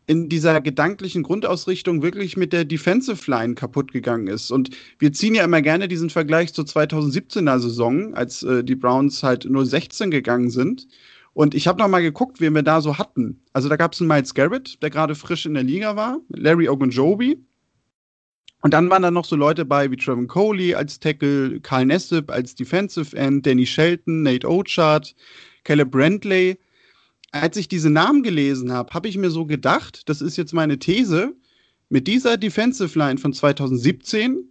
[0.08, 4.52] in dieser gedanklichen Grundausrichtung wirklich mit der Defensive Line kaputt gegangen ist.
[4.52, 9.22] Und wir ziehen ja immer gerne diesen Vergleich zur 2017er Saison, als äh, die Browns
[9.22, 10.88] halt nur 16 gegangen sind.
[11.34, 13.44] Und ich habe noch mal geguckt, wen wir da so hatten.
[13.54, 16.70] Also da gab es einen Miles Garrett, der gerade frisch in der Liga war, Larry
[16.70, 17.38] Ogunjobi.
[18.62, 22.32] Und dann waren da noch so Leute bei wie Trevor Coley als Tackle, Carl Nessip
[22.32, 25.16] als Defensive End, Danny Shelton, Nate Ochart,
[25.64, 26.58] Caleb Brantley
[27.32, 30.80] als ich diese Namen gelesen habe, habe ich mir so gedacht, das ist jetzt meine
[30.80, 31.34] These,
[31.90, 34.44] mit dieser Defensive Line von 2017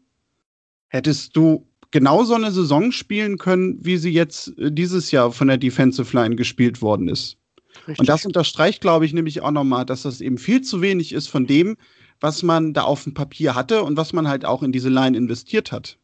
[0.89, 5.49] hättest du genau so eine Saison spielen können, wie sie jetzt äh, dieses Jahr von
[5.49, 7.37] der Defensive Line gespielt worden ist.
[7.81, 7.99] Richtig.
[7.99, 11.29] Und das unterstreicht, glaube ich, nämlich auch nochmal, dass das eben viel zu wenig ist
[11.29, 11.77] von dem,
[12.21, 15.17] was man da auf dem Papier hatte und was man halt auch in diese Line
[15.17, 15.99] investiert hat.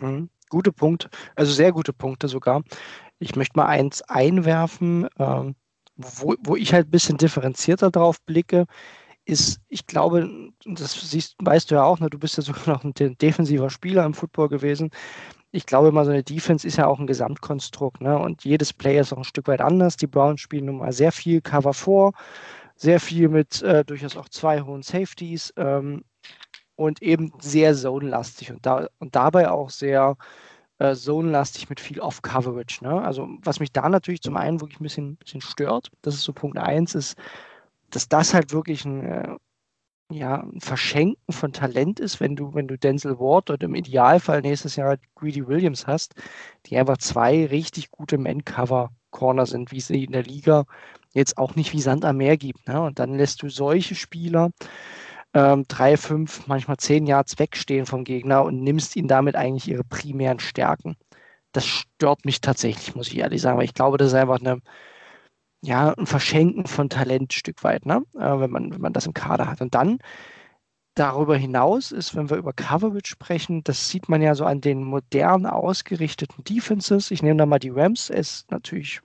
[0.00, 0.28] Mhm.
[0.48, 2.62] Gute Punkte, also sehr gute Punkte sogar.
[3.18, 5.56] Ich möchte mal eins einwerfen, ähm,
[5.96, 8.66] wo, wo ich halt ein bisschen differenzierter drauf blicke,
[9.24, 12.84] ist, ich glaube, das siehst, weißt du ja auch, ne, du bist ja sogar noch
[12.84, 14.90] ein defensiver Spieler im Football gewesen.
[15.50, 18.18] Ich glaube mal, so eine Defense ist ja auch ein Gesamtkonstrukt, ne?
[18.18, 19.96] Und jedes Player ist auch ein Stück weit anders.
[19.96, 22.12] Die Browns spielen nun mal sehr viel Cover 4,
[22.76, 26.04] sehr viel mit äh, durchaus auch zwei hohen Safeties ähm,
[26.76, 30.16] und eben sehr zone-lastig und, da, und dabei auch sehr
[30.78, 32.84] äh, zone-lastig mit viel Off-Coverage.
[32.84, 33.02] Ne?
[33.02, 36.32] Also was mich da natürlich zum einen wirklich ein bisschen, bisschen stört, das ist so
[36.32, 37.16] Punkt 1, ist,
[37.90, 39.36] dass das halt wirklich ein, äh,
[40.10, 44.42] ja, ein Verschenken von Talent ist, wenn du, wenn du Denzel Ward oder im Idealfall
[44.42, 46.14] nächstes Jahr Greedy Williams hast,
[46.66, 50.66] die einfach zwei richtig gute Man-Cover-Corner sind, wie sie in der Liga
[51.16, 52.68] jetzt auch nicht wie Sand am Meer gibt.
[52.68, 52.80] Ne?
[52.80, 54.50] Und dann lässt du solche Spieler
[55.34, 59.84] ähm, drei, fünf, manchmal zehn Yards wegstehen vom Gegner und nimmst ihnen damit eigentlich ihre
[59.84, 60.96] primären Stärken.
[61.52, 64.60] Das stört mich tatsächlich, muss ich ehrlich sagen, weil ich glaube, das ist einfach eine,
[65.62, 68.02] ja, ein Verschenken von Talent ein Stück weit, ne?
[68.14, 69.60] Äh, wenn, man, wenn man das im Kader hat.
[69.60, 69.98] Und dann
[70.94, 74.84] darüber hinaus ist, wenn wir über Coverage sprechen, das sieht man ja so an den
[74.84, 77.10] modern ausgerichteten Defenses.
[77.10, 79.02] Ich nehme da mal die Rams, ist natürlich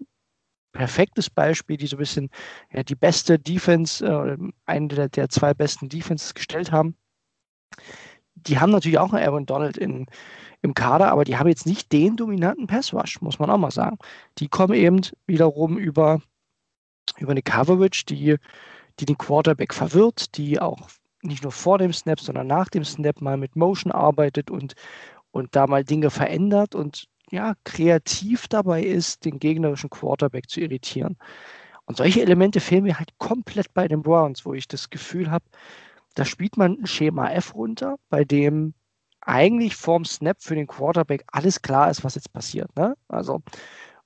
[0.71, 2.29] perfektes Beispiel, die so ein bisschen
[2.71, 6.95] ja, die beste Defense, äh, eine der, der zwei besten Defenses gestellt haben.
[8.35, 10.07] Die haben natürlich auch einen Aaron Donald in,
[10.61, 13.71] im Kader, aber die haben jetzt nicht den dominanten Pass Rush, muss man auch mal
[13.71, 13.97] sagen.
[14.39, 16.21] Die kommen eben wiederum über,
[17.17, 18.37] über eine Coverage, die,
[18.99, 20.89] die den Quarterback verwirrt, die auch
[21.23, 24.73] nicht nur vor dem Snap, sondern nach dem Snap mal mit Motion arbeitet und,
[25.31, 31.17] und da mal Dinge verändert und ja, kreativ dabei ist, den gegnerischen Quarterback zu irritieren.
[31.85, 35.45] Und solche Elemente fehlen mir halt komplett bei den Browns, wo ich das Gefühl habe,
[36.15, 38.73] da spielt man ein Schema F runter, bei dem
[39.21, 42.75] eigentlich vorm Snap für den Quarterback alles klar ist, was jetzt passiert.
[42.75, 42.95] Ne?
[43.07, 43.41] Also,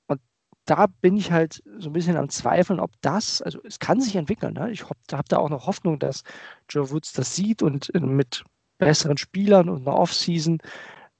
[0.07, 0.21] und
[0.65, 4.15] da bin ich halt so ein bisschen am Zweifeln, ob das, also es kann sich
[4.15, 4.53] entwickeln.
[4.53, 4.71] Ne?
[4.71, 6.23] Ich habe hab da auch noch Hoffnung, dass
[6.69, 8.43] Joe Woods das sieht und mit
[8.77, 10.59] besseren Spielern und einer Offseason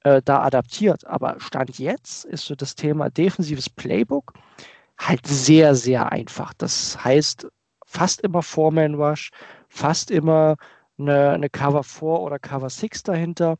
[0.06, 1.04] äh, da adaptiert.
[1.06, 4.34] Aber Stand jetzt ist so das Thema defensives Playbook
[4.98, 6.54] halt sehr, sehr einfach.
[6.54, 7.48] Das heißt,
[7.84, 9.30] fast immer Four-Man Rush,
[9.68, 10.56] fast immer
[10.98, 13.58] eine, eine Cover 4 oder Cover 6 dahinter.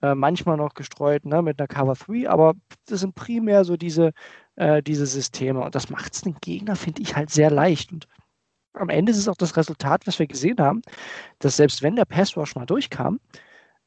[0.00, 2.54] Äh, manchmal noch gestreut ne, mit einer Cover 3, aber
[2.86, 4.12] das sind primär so diese,
[4.54, 5.60] äh, diese Systeme.
[5.60, 7.92] Und das macht es den Gegner, finde ich, halt sehr leicht.
[7.92, 8.06] Und
[8.74, 10.82] am Ende ist es auch das Resultat, was wir gesehen haben,
[11.40, 13.18] dass selbst wenn der Pass Rush mal durchkam,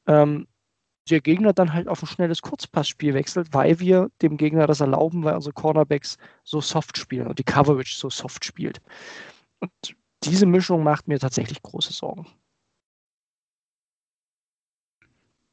[0.05, 0.47] ähm,
[1.09, 5.23] der Gegner dann halt auf ein schnelles Kurzpassspiel wechselt, weil wir dem Gegner das erlauben,
[5.23, 8.81] weil unsere Cornerbacks so soft spielen und die Coverage so soft spielt.
[9.59, 12.27] Und diese Mischung macht mir tatsächlich große Sorgen.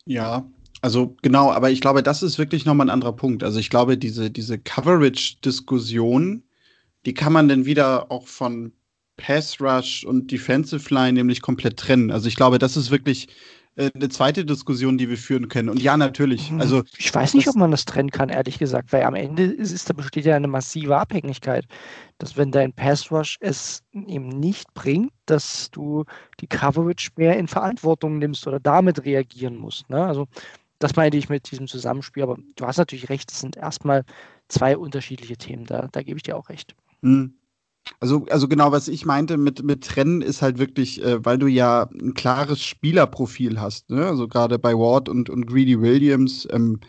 [0.05, 0.49] Ja,
[0.83, 3.43] also genau, aber ich glaube, das ist wirklich nochmal ein anderer Punkt.
[3.43, 6.43] Also ich glaube, diese, diese Coverage-Diskussion,
[7.07, 8.73] die kann man dann wieder auch von
[9.17, 12.11] Pass Rush und Defensive Line nämlich komplett trennen.
[12.11, 13.29] Also ich glaube, das ist wirklich
[13.81, 15.69] eine zweite Diskussion, die wir führen können.
[15.69, 16.51] Und ja, natürlich.
[16.51, 16.61] Mhm.
[16.61, 19.73] Also, ich weiß nicht, ob man das trennen kann, ehrlich gesagt, weil am Ende ist,
[19.73, 21.67] ist, da besteht ja eine massive Abhängigkeit,
[22.19, 26.05] dass wenn dein Pass Rush es eben nicht bringt, dass du
[26.41, 29.89] die Coverage mehr in Verantwortung nimmst oder damit reagieren musst.
[29.89, 30.05] Ne?
[30.05, 30.27] Also
[30.81, 32.23] das meine ich mit diesem Zusammenspiel.
[32.25, 34.05] Aber du hast natürlich recht, es sind erstmal
[34.49, 35.67] zwei unterschiedliche Themen.
[35.67, 36.75] Da, da gebe ich dir auch recht.
[37.03, 37.35] Mhm.
[37.99, 41.47] Also, also genau, was ich meinte mit, mit Trennen ist halt wirklich, äh, weil du
[41.49, 44.07] ja ein klares Spielerprofil hast, ne?
[44.07, 46.81] Also gerade bei Ward und, und Greedy Williams, ähm,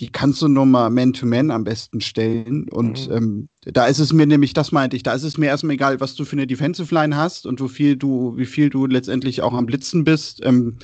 [0.00, 2.68] die kannst du nur mal Man-to-Man am besten stellen.
[2.70, 3.16] Und mhm.
[3.16, 6.00] ähm, da ist es mir nämlich, das meinte ich, da ist es mir erstmal egal,
[6.00, 9.42] was du für eine Defensive Line hast und wie viel du, wie viel du letztendlich
[9.42, 10.40] auch am Blitzen bist.
[10.42, 10.78] Ähm,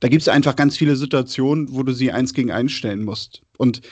[0.00, 3.42] da gibt es einfach ganz viele Situationen, wo du sie eins gegen eins stellen musst.
[3.58, 3.82] Und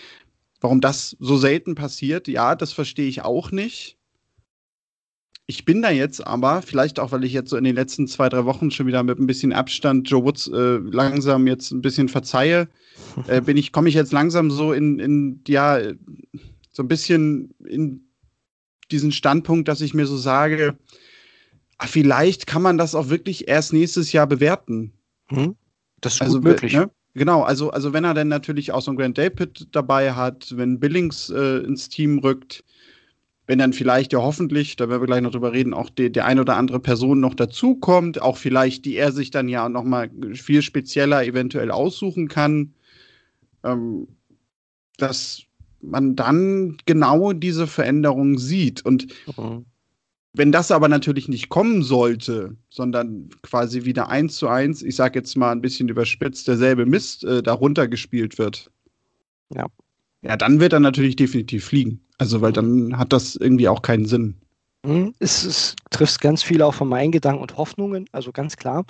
[0.61, 3.99] warum das so selten passiert, ja, das verstehe ich auch nicht.
[5.51, 8.29] Ich bin da jetzt aber, vielleicht auch, weil ich jetzt so in den letzten zwei,
[8.29, 12.09] drei Wochen schon wieder mit ein bisschen Abstand Joe Woods äh, langsam jetzt ein bisschen
[12.09, 12.69] verzeihe,
[13.27, 15.81] äh, bin ich, komme ich jetzt langsam so in, in, ja,
[16.71, 18.09] so ein bisschen in
[18.93, 20.79] diesen Standpunkt, dass ich mir so sage,
[21.79, 24.93] ach, vielleicht kann man das auch wirklich erst nächstes Jahr bewerten.
[25.31, 25.57] Hm,
[26.01, 26.75] das ist also, gut möglich.
[26.75, 26.93] Ne?
[27.15, 30.79] Genau, also, also wenn er dann natürlich auch so einen Grant David dabei hat, wenn
[30.79, 32.63] Billings äh, ins Team rückt,
[33.51, 36.25] wenn dann vielleicht ja hoffentlich, da werden wir gleich noch drüber reden, auch die, der
[36.25, 40.63] ein oder andere Person noch dazukommt, auch vielleicht, die er sich dann ja nochmal viel
[40.63, 42.75] spezieller eventuell aussuchen kann,
[43.65, 44.07] ähm,
[44.99, 45.43] dass
[45.81, 48.87] man dann genau diese Veränderung sieht.
[48.87, 49.65] Und mhm.
[50.33, 55.19] wenn das aber natürlich nicht kommen sollte, sondern quasi wieder eins zu eins, ich sage
[55.19, 58.71] jetzt mal ein bisschen überspitzt, derselbe Mist äh, darunter gespielt wird.
[59.53, 59.67] Ja.
[60.23, 62.01] Ja, dann wird er natürlich definitiv fliegen.
[62.21, 64.35] Also, weil dann hat das irgendwie auch keinen Sinn.
[64.85, 65.15] Mhm.
[65.21, 68.85] Es, es trifft ganz viel auch von meinen Gedanken und Hoffnungen, also ganz klar.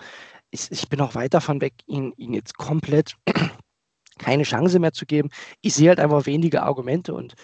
[0.51, 3.15] Ich, ich bin auch weit davon weg, ihn, ihn jetzt komplett
[4.19, 5.29] keine Chance mehr zu geben.
[5.61, 7.35] Ich sehe halt einfach wenige Argumente und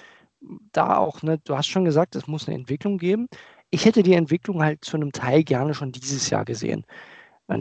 [0.72, 3.28] da auch, ne, du hast schon gesagt, es muss eine Entwicklung geben.
[3.70, 6.84] Ich hätte die Entwicklung halt zu einem Teil gerne schon dieses Jahr gesehen.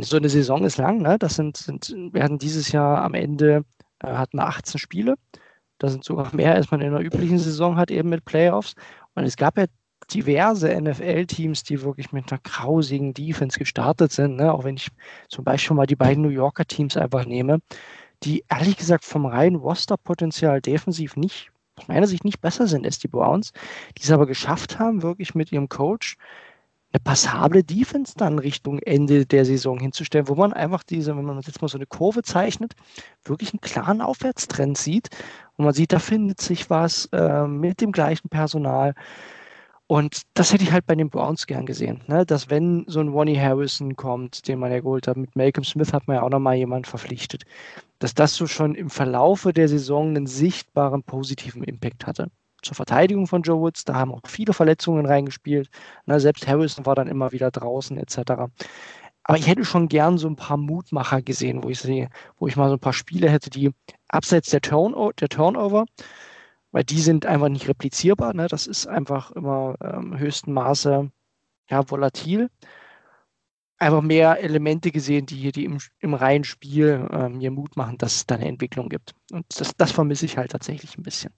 [0.01, 1.17] So eine Saison ist lang, ne?
[1.19, 3.65] Das sind, sind wir hatten dieses Jahr am Ende
[3.99, 5.15] äh, hatten wir 18 Spiele.
[5.77, 8.75] Das sind sogar mehr, als man in einer üblichen Saison hat, eben mit Playoffs.
[9.13, 9.65] Und es gab ja
[10.13, 14.35] diverse NFL-Teams, die wirklich mit einer grausigen Defense gestartet sind.
[14.35, 14.53] Ne?
[14.53, 14.89] Auch wenn ich
[15.29, 17.59] zum Beispiel mal die beiden New Yorker Teams einfach nehme
[18.23, 22.99] die ehrlich gesagt vom reinen Roster-Potenzial defensiv nicht, aus meiner Sicht nicht besser sind als
[22.99, 23.51] die Browns,
[23.97, 26.17] die es aber geschafft haben, wirklich mit ihrem Coach
[26.91, 31.41] eine passable Defense dann Richtung Ende der Saison hinzustellen, wo man einfach diese, wenn man
[31.41, 32.73] jetzt mal so eine Kurve zeichnet,
[33.25, 35.09] wirklich einen klaren Aufwärtstrend sieht.
[35.57, 38.93] Und man sieht, da findet sich was äh, mit dem gleichen Personal.
[39.87, 42.25] Und das hätte ich halt bei den Browns gern gesehen, ne?
[42.25, 45.93] dass wenn so ein Ronnie Harrison kommt, den man ja geholt hat, mit Malcolm Smith
[45.93, 47.43] hat man ja auch nochmal jemanden verpflichtet,
[47.99, 52.31] dass das so schon im Verlaufe der Saison einen sichtbaren positiven Impact hatte.
[52.63, 55.69] Zur Verteidigung von Joe Woods, da haben auch viele Verletzungen reingespielt.
[56.07, 56.19] Ne?
[56.19, 58.49] Selbst Harrison war dann immer wieder draußen etc.
[59.25, 62.55] Aber ich hätte schon gern so ein paar Mutmacher gesehen, wo ich sehe, wo ich
[62.55, 63.71] mal so ein paar Spiele hätte, die
[64.07, 65.85] abseits der, Turn der Turnover
[66.75, 68.33] weil die sind einfach nicht replizierbar.
[68.33, 68.47] Ne?
[68.49, 71.09] Das ist einfach immer ähm, höchsten Maße
[71.69, 72.49] ja, volatil.
[73.77, 78.15] Einfach mehr Elemente gesehen, die, die im, im reinen Spiel äh, mir Mut machen, dass
[78.17, 79.13] es da eine Entwicklung gibt.
[79.31, 81.31] Und das, das vermisse ich halt tatsächlich ein bisschen.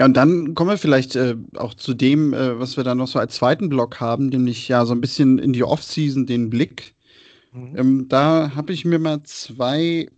[0.00, 3.06] Ja, und dann kommen wir vielleicht äh, auch zu dem, äh, was wir da noch
[3.06, 6.94] so als zweiten Block haben, nämlich ja so ein bisschen in die Offseason den Blick.
[7.52, 7.76] Mhm.
[7.76, 10.08] Ähm, da habe ich mir mal zwei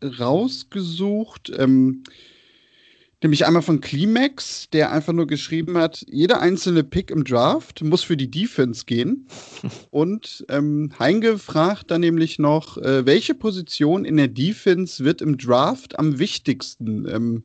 [0.00, 1.50] rausgesucht.
[1.58, 2.04] Ähm,
[3.20, 8.04] nämlich einmal von Climax, der einfach nur geschrieben hat, jeder einzelne Pick im Draft muss
[8.04, 9.26] für die Defense gehen.
[9.90, 15.36] Und ähm, Heinge fragt dann nämlich noch, äh, welche Position in der Defense wird im
[15.36, 17.08] Draft am wichtigsten?
[17.08, 17.42] Ähm,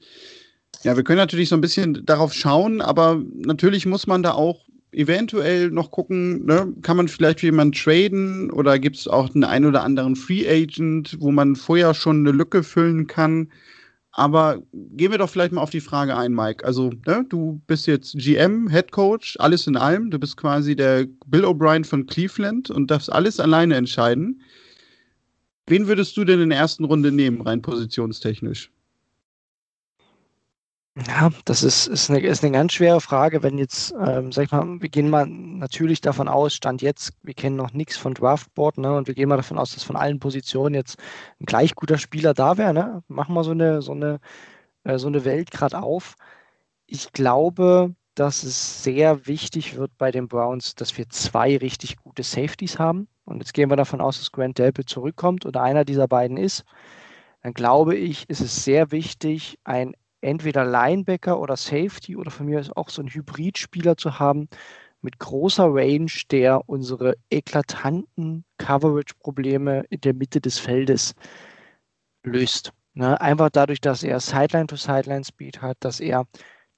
[0.83, 4.65] ja, wir können natürlich so ein bisschen darauf schauen, aber natürlich muss man da auch
[4.91, 9.43] eventuell noch gucken, ne, kann man vielleicht für jemanden traden oder gibt es auch einen
[9.43, 13.49] ein oder anderen Free Agent, wo man vorher schon eine Lücke füllen kann.
[14.11, 16.63] Aber gehen wir doch vielleicht mal auf die Frage ein, Mike.
[16.65, 20.09] Also, ne, du bist jetzt GM, Head Coach, alles in allem.
[20.09, 24.41] Du bist quasi der Bill O'Brien von Cleveland und darfst alles alleine entscheiden.
[25.67, 28.71] Wen würdest du denn in der ersten Runde nehmen, rein positionstechnisch?
[30.97, 34.51] Ja, das ist, ist, eine, ist eine ganz schwere Frage, wenn jetzt, ähm, sag ich
[34.51, 38.77] mal, wir gehen mal natürlich davon aus, Stand jetzt, wir kennen noch nichts von Draftboard,
[38.77, 40.97] ne, und wir gehen mal davon aus, dass von allen Positionen jetzt
[41.41, 43.03] ein gleich guter Spieler da wäre, ne?
[43.09, 44.21] Machen wir so eine, so eine,
[44.85, 46.15] äh, so eine Welt gerade auf.
[46.87, 52.23] Ich glaube, dass es sehr wichtig wird bei den Browns, dass wir zwei richtig gute
[52.23, 53.07] Safeties haben.
[53.25, 56.63] Und jetzt gehen wir davon aus, dass Grant Delpit zurückkommt oder einer dieser beiden ist.
[57.43, 59.93] Dann glaube ich, ist es sehr wichtig, ein
[60.25, 64.49] entweder Linebacker oder Safety oder von mir ist auch so ein Hybridspieler zu haben
[65.01, 71.13] mit großer Range, der unsere eklatanten Coverage-Probleme in der Mitte des Feldes
[72.23, 72.73] löst.
[72.93, 73.19] Ne?
[73.21, 76.25] Einfach dadurch, dass er Sideline-to-Sideline-Speed hat, dass er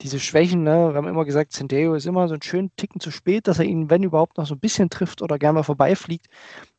[0.02, 3.10] diese Schwächen, ne, wir haben immer gesagt, Sendeo ist immer so einen schönen Ticken zu
[3.10, 6.28] spät, dass er ihn, wenn überhaupt, noch so ein bisschen trifft oder gerne mal vorbeifliegt.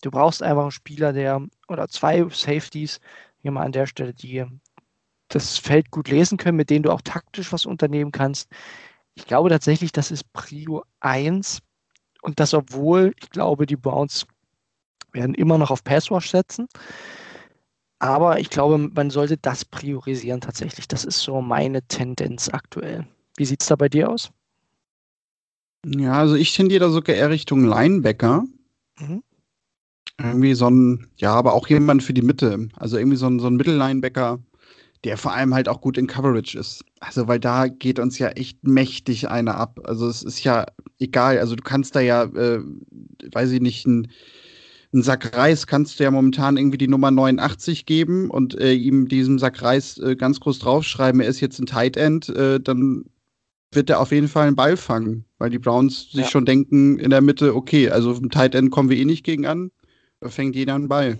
[0.03, 3.01] Du brauchst einfach einen Spieler, der, oder zwei Safeties,
[3.41, 4.45] hier mal an der Stelle, die
[5.29, 8.49] das Feld gut lesen können, mit denen du auch taktisch was unternehmen kannst.
[9.15, 11.61] Ich glaube tatsächlich, das ist Prio 1
[12.23, 14.27] und das, obwohl ich glaube, die Browns
[15.13, 16.69] werden immer noch auf Passwash setzen.
[17.99, 20.87] Aber ich glaube, man sollte das priorisieren tatsächlich.
[20.87, 23.07] Das ist so meine Tendenz aktuell.
[23.37, 24.31] Wie sieht es da bei dir aus?
[25.85, 28.45] Ja, also ich tendiere da sogar eher Richtung Linebacker.
[28.99, 29.23] Mhm.
[30.21, 32.69] Irgendwie so ein, ja, aber auch jemand für die Mitte.
[32.77, 34.41] Also irgendwie so ein, so ein Mittellinebacker,
[35.05, 36.85] der vor allem halt auch gut in Coverage ist.
[37.01, 39.81] Also, weil da geht uns ja echt mächtig einer ab.
[39.85, 40.67] Also, es ist ja
[40.99, 41.39] egal.
[41.39, 42.61] Also, du kannst da ja, äh,
[43.33, 44.09] weiß ich nicht, ein,
[44.93, 49.09] ein Sack Reis kannst du ja momentan irgendwie die Nummer 89 geben und äh, ihm
[49.09, 53.05] diesem Sack Reis äh, ganz groß draufschreiben, er ist jetzt ein Tight End, äh, dann
[53.71, 57.11] wird er auf jeden Fall einen Ball fangen, weil die Browns sich schon denken in
[57.11, 59.71] der Mitte, okay, also im Tight End kommen wir eh nicht gegen an,
[60.21, 61.19] da fängt jeder einen Ball.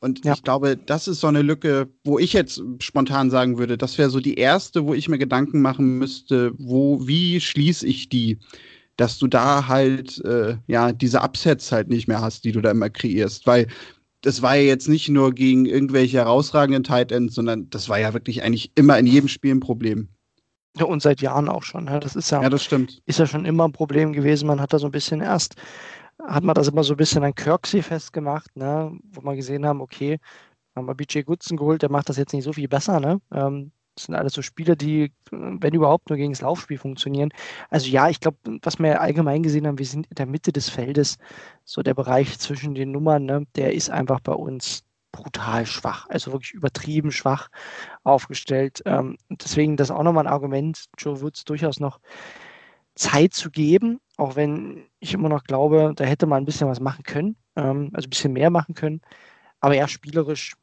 [0.00, 0.34] Und ja.
[0.34, 4.10] ich glaube, das ist so eine Lücke, wo ich jetzt spontan sagen würde, das wäre
[4.10, 8.38] so die erste, wo ich mir Gedanken machen müsste, wo, wie schließe ich die?
[8.96, 12.70] Dass du da halt, äh, ja, diese Upsets halt nicht mehr hast, die du da
[12.70, 13.46] immer kreierst.
[13.46, 13.66] Weil
[14.22, 18.12] das war ja jetzt nicht nur gegen irgendwelche herausragenden Tight Ends, sondern das war ja
[18.14, 20.08] wirklich eigentlich immer in jedem Spiel ein Problem.
[20.76, 21.86] Ja, und seit Jahren auch schon.
[21.86, 23.00] Das ist ja, ja, das stimmt.
[23.06, 24.46] Ist ja schon immer ein Problem gewesen.
[24.46, 25.56] Man hat da so ein bisschen erst
[26.28, 28.96] hat man das immer so ein bisschen an Kirksey festgemacht, ne?
[29.10, 30.18] wo wir gesehen haben, okay,
[30.76, 33.00] haben wir BJ Goodson geholt, der macht das jetzt nicht so viel besser.
[33.00, 33.20] Ne?
[33.32, 37.30] Ähm, das sind alles so Spiele, die, wenn überhaupt, nur gegen das Laufspiel funktionieren.
[37.70, 40.68] Also ja, ich glaube, was wir allgemein gesehen haben, wir sind in der Mitte des
[40.68, 41.18] Feldes,
[41.64, 46.32] so der Bereich zwischen den Nummern, ne, der ist einfach bei uns brutal schwach, also
[46.32, 47.48] wirklich übertrieben schwach
[48.04, 48.82] aufgestellt.
[48.84, 51.98] Ähm, deswegen das auch nochmal ein Argument, Joe Woods durchaus noch
[52.98, 56.80] Zeit zu geben, auch wenn ich immer noch glaube, da hätte man ein bisschen was
[56.80, 59.00] machen können, ähm, also ein bisschen mehr machen können.
[59.60, 60.54] Aber ja, spielerisch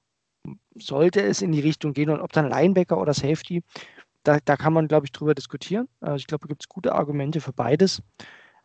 [0.75, 3.63] sollte es in die Richtung gehen und ob dann Linebacker oder Safety,
[4.23, 5.87] da, da kann man, glaube ich, drüber diskutieren.
[6.01, 8.01] Also ich glaube, da gibt es gute Argumente für beides.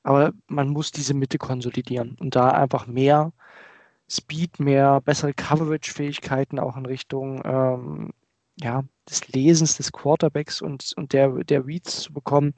[0.02, 3.32] Aber man muss diese Mitte konsolidieren und da einfach mehr
[4.08, 8.10] Speed, mehr bessere Coverage-Fähigkeiten auch in Richtung ähm,
[8.56, 12.54] ja, des Lesens des Quarterbacks und, und der, der Reads zu bekommen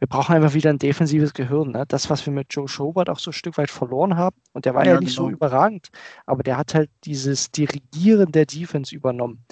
[0.00, 1.72] wir brauchen einfach wieder ein defensives Gehirn.
[1.72, 1.84] Ne?
[1.86, 4.74] Das, was wir mit Joe Schobert auch so ein Stück weit verloren haben, und der
[4.74, 5.28] war ja, ja nicht genau.
[5.28, 5.90] so überragend,
[6.26, 9.44] aber der hat halt dieses Dirigieren der Defense übernommen.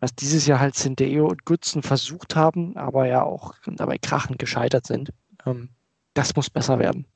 [0.00, 4.84] Was dieses Jahr halt Sindeo und Goodson versucht haben, aber ja auch dabei krachend gescheitert
[4.84, 5.12] sind.
[5.46, 5.68] Ähm,
[6.12, 7.06] das muss besser werden.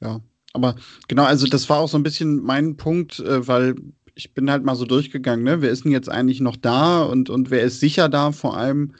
[0.00, 0.20] Ja,
[0.52, 0.76] aber
[1.08, 3.76] genau, also das war auch so ein bisschen mein Punkt, äh, weil
[4.14, 5.62] ich bin halt mal so durchgegangen, ne?
[5.62, 8.92] Wer ist denn jetzt eigentlich noch da und, und wer ist sicher da vor allem?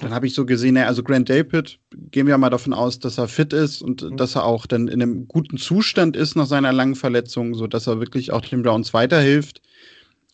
[0.00, 1.78] Dann habe ich so gesehen, also Grant David,
[2.10, 4.16] gehen wir mal davon aus, dass er fit ist und mhm.
[4.16, 8.00] dass er auch dann in einem guten Zustand ist nach seiner langen Verletzung, sodass er
[8.00, 9.60] wirklich auch den Browns weiterhilft.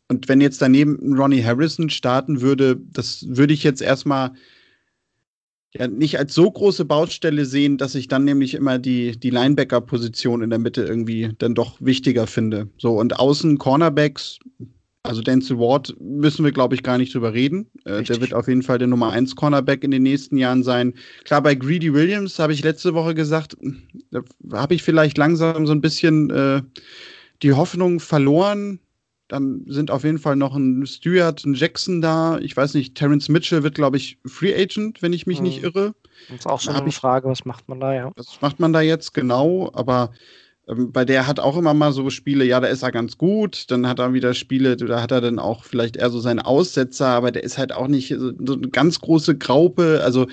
[0.08, 4.32] Und wenn jetzt daneben Ronnie Harrison starten würde, das würde ich jetzt erstmal
[5.76, 10.42] ja nicht als so große Baustelle sehen, dass ich dann nämlich immer die, die Linebacker-Position
[10.42, 12.68] in der Mitte irgendwie dann doch wichtiger finde.
[12.78, 14.38] So, und außen Cornerbacks,
[15.04, 17.70] also Denzel Ward müssen wir, glaube ich, gar nicht drüber reden.
[17.84, 20.94] Äh, der wird auf jeden Fall der Nummer 1 Cornerback in den nächsten Jahren sein.
[21.24, 23.54] Klar, bei Greedy Williams habe ich letzte Woche gesagt,
[24.10, 26.62] da habe ich vielleicht langsam so ein bisschen äh,
[27.42, 28.80] die Hoffnung verloren.
[29.28, 32.38] Dann sind auf jeden Fall noch ein Stewart, ein Jackson da.
[32.38, 35.44] Ich weiß nicht, Terence Mitchell wird, glaube ich, Free Agent, wenn ich mich hm.
[35.44, 35.94] nicht irre.
[36.28, 38.12] Das ist auch so eine Frage, was macht man da, ja?
[38.16, 39.70] Was macht man da jetzt genau?
[39.74, 40.12] Aber
[40.66, 43.86] bei der hat auch immer mal so Spiele, ja, da ist er ganz gut, dann
[43.86, 47.32] hat er wieder Spiele, da hat er dann auch vielleicht eher so seinen Aussetzer, aber
[47.32, 50.00] der ist halt auch nicht so, eine ganz große Graupe.
[50.02, 50.26] Also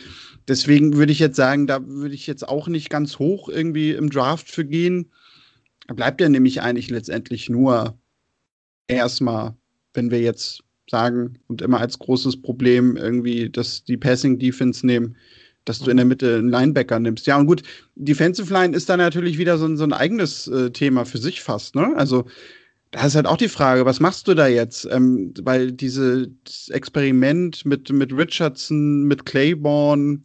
[0.48, 4.10] deswegen würde ich jetzt sagen, da würde ich jetzt auch nicht ganz hoch irgendwie im
[4.10, 5.12] Draft für gehen.
[5.88, 7.98] Da bleibt ja nämlich eigentlich letztendlich nur
[8.88, 9.56] erstmal,
[9.94, 15.18] wenn wir jetzt sagen und immer als großes Problem irgendwie, dass die Passing Defense nehmen,
[15.66, 17.28] dass du in der Mitte einen Linebacker nimmst.
[17.28, 17.64] Ja, und gut,
[17.96, 21.42] Defensive Line ist da natürlich wieder so ein, so ein eigenes äh, Thema für sich
[21.42, 21.94] fast, ne?
[21.96, 22.26] Also,
[22.92, 24.86] da ist halt auch die Frage, was machst du da jetzt?
[24.92, 30.24] Ähm, weil dieses Experiment mit, mit Richardson, mit Claiborne,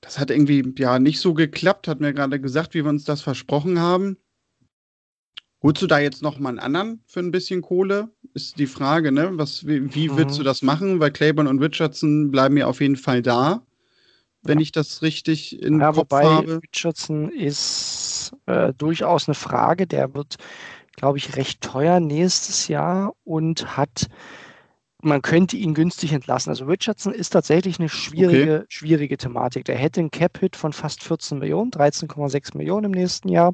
[0.00, 3.22] das hat irgendwie ja nicht so geklappt, hat mir gerade gesagt, wie wir uns das
[3.22, 4.16] versprochen haben.
[5.62, 8.10] Holst du da jetzt noch mal einen anderen für ein bisschen Kohle?
[8.38, 9.30] Ist die Frage, ne?
[9.32, 10.16] Was, wie, wie mhm.
[10.16, 11.00] willst du das machen?
[11.00, 13.62] Weil Claiborne und Richardson bleiben ja auf jeden Fall da,
[14.42, 14.62] wenn ja.
[14.62, 16.60] ich das richtig in ja, Kopf wobei habe.
[16.62, 19.88] Richardson ist äh, durchaus eine Frage.
[19.88, 20.36] Der wird,
[20.94, 24.06] glaube ich, recht teuer nächstes Jahr und hat
[25.02, 26.50] man könnte ihn günstig entlassen.
[26.50, 28.66] Also Richardson ist tatsächlich eine schwierige, okay.
[28.68, 29.64] schwierige Thematik.
[29.64, 33.52] Der hätte einen Cap-Hit von fast 14 Millionen, 13,6 Millionen im nächsten Jahr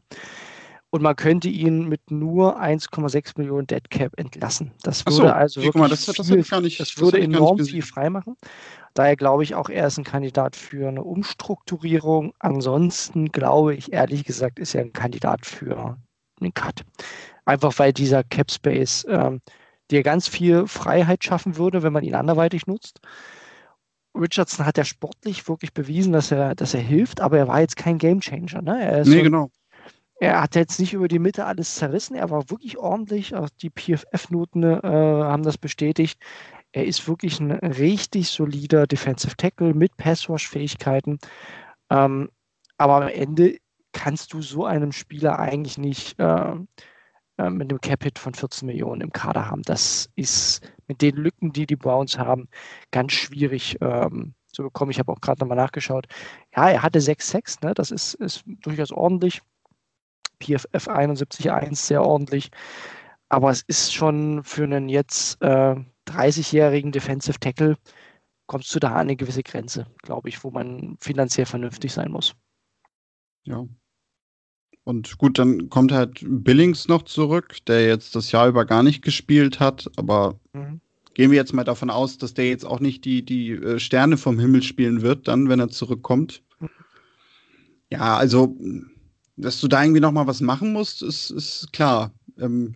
[0.94, 4.70] und man könnte ihn mit nur 1,6 Millionen Dead Cap entlassen.
[4.84, 8.36] Das würde so, also wirklich mal, das, viel, das, nicht, das würde enorm viel freimachen.
[8.94, 12.32] Daher glaube ich auch, er ist ein Kandidat für eine Umstrukturierung.
[12.38, 15.98] Ansonsten glaube ich, ehrlich gesagt, ist er ein Kandidat für
[16.40, 16.84] einen Cut.
[17.44, 19.40] Einfach weil dieser Cap Space ähm,
[19.90, 23.00] dir ganz viel Freiheit schaffen würde, wenn man ihn anderweitig nutzt.
[24.16, 27.76] Richardson hat ja sportlich wirklich bewiesen, dass er, dass er hilft, aber er war jetzt
[27.76, 28.62] kein Gamechanger.
[28.62, 28.80] Ne?
[28.80, 29.50] Er ist nee, so, genau.
[30.20, 32.14] Er hat jetzt nicht über die Mitte alles zerrissen.
[32.14, 33.34] Er war wirklich ordentlich.
[33.34, 36.20] Auch die PFF-Noten äh, haben das bestätigt.
[36.72, 41.18] Er ist wirklich ein richtig solider Defensive Tackle mit Passwash-Fähigkeiten.
[41.90, 42.30] Ähm,
[42.78, 43.58] aber am Ende
[43.92, 46.54] kannst du so einem Spieler eigentlich nicht äh,
[47.38, 49.62] äh, mit einem Cap-Hit von 14 Millionen im Kader haben.
[49.62, 52.48] Das ist mit den Lücken, die die Browns haben,
[52.90, 54.90] ganz schwierig ähm, zu bekommen.
[54.90, 56.06] Ich habe auch gerade nochmal nachgeschaut.
[56.54, 57.74] Ja, er hatte 6-6, ne?
[57.74, 59.42] das ist, ist durchaus ordentlich.
[60.44, 62.50] PFF 71.1 sehr ordentlich.
[63.28, 65.76] Aber es ist schon für einen jetzt äh,
[66.06, 67.76] 30-jährigen Defensive Tackle,
[68.46, 72.34] kommst du da an eine gewisse Grenze, glaube ich, wo man finanziell vernünftig sein muss.
[73.44, 73.66] Ja.
[74.84, 79.02] Und gut, dann kommt halt Billings noch zurück, der jetzt das Jahr über gar nicht
[79.02, 80.80] gespielt hat, aber mhm.
[81.14, 84.18] gehen wir jetzt mal davon aus, dass der jetzt auch nicht die, die äh, Sterne
[84.18, 86.42] vom Himmel spielen wird, dann, wenn er zurückkommt.
[86.60, 86.68] Mhm.
[87.90, 88.58] Ja, also,
[89.36, 92.12] dass du da irgendwie nochmal was machen musst, ist, ist klar.
[92.38, 92.74] Ähm,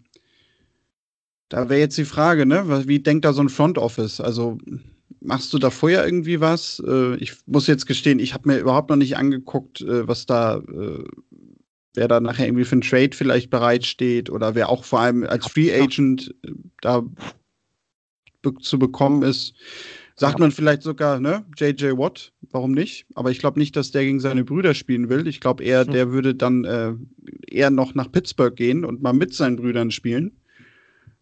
[1.48, 2.86] da wäre jetzt die Frage, ne?
[2.86, 4.20] Wie denkt da so ein Front Office?
[4.20, 4.58] Also,
[5.20, 6.82] machst du da vorher irgendwie was?
[6.86, 10.58] Äh, ich muss jetzt gestehen, ich habe mir überhaupt noch nicht angeguckt, äh, was da,
[10.58, 11.04] äh,
[11.94, 15.46] wer da nachher irgendwie für ein Trade vielleicht bereitsteht oder wer auch vor allem als
[15.46, 16.52] Free Agent äh,
[16.82, 17.04] da
[18.42, 19.54] be zu bekommen ist.
[20.18, 20.44] Sagt ja.
[20.44, 23.06] man vielleicht sogar, ne, JJ Watt, warum nicht?
[23.14, 25.28] Aber ich glaube nicht, dass der gegen seine Brüder spielen will.
[25.28, 25.92] Ich glaube eher, hm.
[25.92, 26.94] der würde dann äh,
[27.46, 30.32] eher noch nach Pittsburgh gehen und mal mit seinen Brüdern spielen.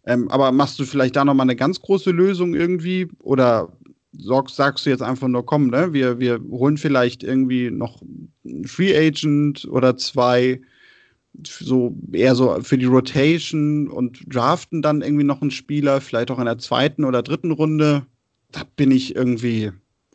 [0.07, 3.09] Ähm, aber machst du vielleicht da nochmal eine ganz große Lösung irgendwie?
[3.18, 3.70] Oder
[4.16, 8.64] sagst, sagst du jetzt einfach nur, komm, ne, wir, wir holen vielleicht irgendwie noch einen
[8.64, 10.62] Free Agent oder zwei,
[11.42, 16.38] so eher so für die Rotation und draften dann irgendwie noch einen Spieler, vielleicht auch
[16.38, 18.07] in der zweiten oder dritten Runde
[18.57, 19.73] da bin ich irgendwie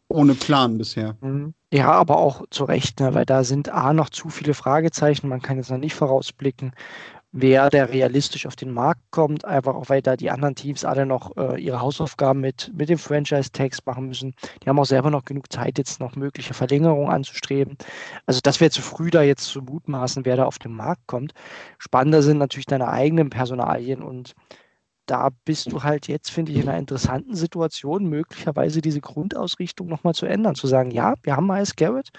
[0.08, 1.16] ohne Plan bisher.
[1.22, 1.54] Mhm.
[1.74, 5.30] Ja, aber auch zu Recht, ne, weil da sind A noch zu viele Fragezeichen.
[5.30, 6.74] Man kann jetzt noch nicht vorausblicken,
[7.32, 11.06] wer der realistisch auf den Markt kommt, einfach auch weil da die anderen Teams alle
[11.06, 14.34] noch äh, ihre Hausaufgaben mit, mit dem Franchise-Tags machen müssen.
[14.62, 17.78] Die haben auch selber noch genug Zeit, jetzt noch mögliche Verlängerungen anzustreben.
[18.26, 21.34] Also das wäre zu früh, da jetzt zu mutmaßen, wer da auf den Markt kommt.
[21.78, 24.34] Spannender sind natürlich deine eigenen Personalien und
[25.06, 30.14] da bist du halt jetzt, finde ich, in einer interessanten Situation, möglicherweise diese Grundausrichtung nochmal
[30.14, 30.56] zu ändern.
[30.56, 32.10] Zu sagen, ja, wir haben Miles Garrett,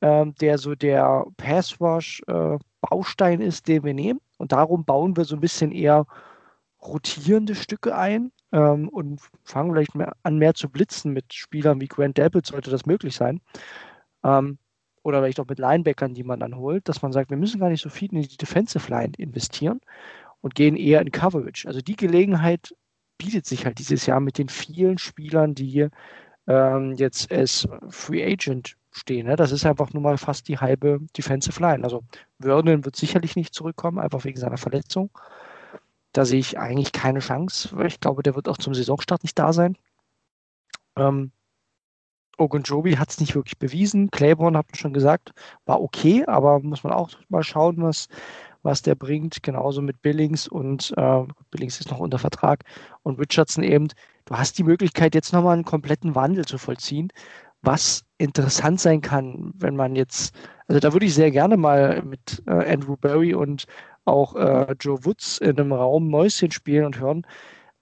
[0.00, 4.20] äh, der so der Passwash-Baustein äh, ist, den wir nehmen.
[4.38, 6.06] Und darum bauen wir so ein bisschen eher
[6.80, 11.88] rotierende Stücke ein ähm, und fangen vielleicht mehr an, mehr zu blitzen mit Spielern wie
[11.88, 13.40] Grant Delpit, sollte das möglich sein.
[14.24, 14.58] Ähm,
[15.02, 17.70] oder vielleicht auch mit Linebackern, die man dann holt, dass man sagt, wir müssen gar
[17.70, 19.80] nicht so viel in die Defensive Line investieren
[20.40, 21.66] und gehen eher in Coverage.
[21.66, 22.74] Also die Gelegenheit
[23.18, 25.88] bietet sich halt dieses Jahr mit den vielen Spielern, die
[26.46, 29.26] ähm, jetzt als Free Agent stehen.
[29.26, 29.36] Ne?
[29.36, 31.84] Das ist einfach nur mal fast die halbe Defensive Line.
[31.84, 32.02] Also
[32.40, 35.10] Vernon wird sicherlich nicht zurückkommen, einfach wegen seiner Verletzung.
[36.12, 37.76] Da sehe ich eigentlich keine Chance.
[37.86, 39.76] Ich glaube, der wird auch zum Saisonstart nicht da sein.
[40.96, 41.30] Ähm,
[42.38, 44.10] Ogunjobi hat es nicht wirklich bewiesen.
[44.10, 45.32] Claiborne, hat man schon gesagt,
[45.64, 48.08] war okay, aber muss man auch mal schauen, was
[48.66, 49.42] was der bringt.
[49.42, 52.64] Genauso mit Billings und äh, Billings ist noch unter Vertrag
[53.02, 53.88] und Richardson eben.
[54.26, 57.10] Du hast die Möglichkeit, jetzt nochmal einen kompletten Wandel zu vollziehen,
[57.62, 60.34] was interessant sein kann, wenn man jetzt,
[60.68, 63.64] also da würde ich sehr gerne mal mit äh, Andrew Barry und
[64.04, 67.26] auch äh, Joe Woods in einem Raum Mäuschen spielen und hören,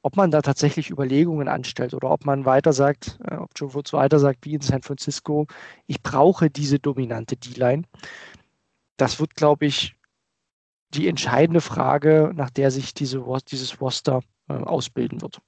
[0.03, 3.93] ob man da tatsächlich Überlegungen anstellt oder ob man weiter sagt, äh, ob Joe Woods
[3.93, 5.47] weiter sagt, wie in San Francisco,
[5.87, 7.85] ich brauche diese dominante D-Line.
[8.97, 9.97] Das wird, glaube ich,
[10.95, 15.41] die entscheidende Frage, nach der sich diese, dieses Roster äh, ausbilden wird.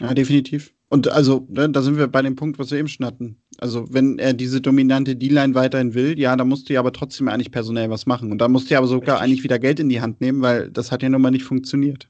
[0.00, 0.72] Ja, definitiv.
[0.90, 3.36] Und also, ne, da sind wir bei dem Punkt, was wir eben schon hatten.
[3.58, 7.28] Also, wenn er diese dominante D-Line weiterhin will, ja, dann musst du ja aber trotzdem
[7.28, 8.32] eigentlich personell was machen.
[8.32, 9.24] Und da musst du ja aber sogar Richtig.
[9.24, 12.08] eigentlich wieder Geld in die Hand nehmen, weil das hat ja nun mal nicht funktioniert.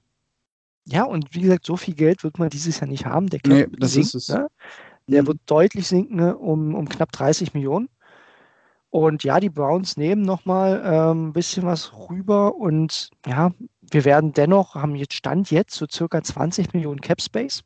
[0.87, 3.29] Ja, und wie gesagt, so viel Geld wird man dieses Jahr nicht haben.
[3.29, 4.29] Der nee, das sinkt, ist es.
[4.29, 4.47] Ne?
[5.09, 5.27] Der mhm.
[5.29, 7.89] wird deutlich sinken um, um knapp 30 Millionen.
[8.91, 13.51] Und ja, die Browns nehmen nochmal ähm, ein bisschen was rüber und ja,
[13.91, 17.65] wir werden dennoch, haben jetzt Stand jetzt so circa 20 Millionen Cap Space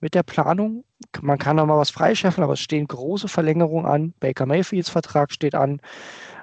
[0.00, 0.84] mit der Planung.
[1.20, 4.14] Man kann noch mal was freischeffeln, aber es stehen große Verlängerungen an.
[4.20, 5.80] Baker Mayfields Vertrag steht an.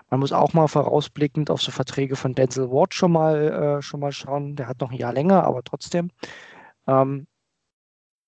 [0.09, 4.01] Man muss auch mal vorausblickend auf so Verträge von Denzel Ward schon mal, äh, schon
[4.01, 4.55] mal schauen.
[4.55, 6.11] Der hat noch ein Jahr länger, aber trotzdem.
[6.87, 7.27] Ähm,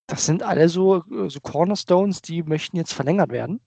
[0.08, 3.62] das sind alle so, so Cornerstones, die möchten jetzt verlängert werden.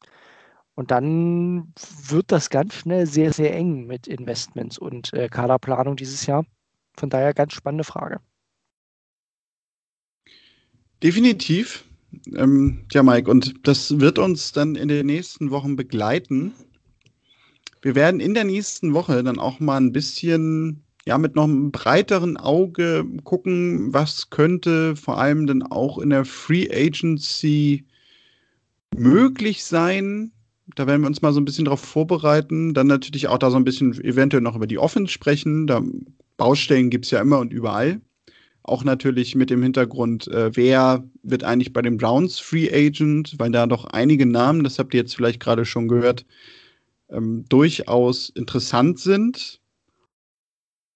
[0.77, 1.73] Und dann
[2.07, 6.45] wird das ganz schnell sehr, sehr eng mit Investments und äh, Kaderplanung dieses Jahr.
[6.99, 8.21] Von daher ganz spannende Frage.
[11.03, 11.85] Definitiv.
[12.35, 16.53] Ähm, ja, Mike, und das wird uns dann in den nächsten Wochen begleiten.
[17.81, 21.71] Wir werden in der nächsten Woche dann auch mal ein bisschen, ja, mit noch einem
[21.71, 27.87] breiteren Auge gucken, was könnte vor allem dann auch in der Free Agency
[28.95, 30.33] möglich sein,
[30.75, 32.75] da werden wir uns mal so ein bisschen darauf vorbereiten.
[32.75, 35.67] Dann natürlich auch da so ein bisschen eventuell noch über die Offense sprechen.
[35.67, 35.83] Da
[36.37, 38.01] Baustellen gibt es ja immer und überall.
[38.63, 43.53] Auch natürlich mit dem Hintergrund, äh, wer wird eigentlich bei den Browns Free Agent, weil
[43.53, 46.27] da doch einige Namen, das habt ihr jetzt vielleicht gerade schon gehört,
[47.09, 49.61] ähm, durchaus interessant sind.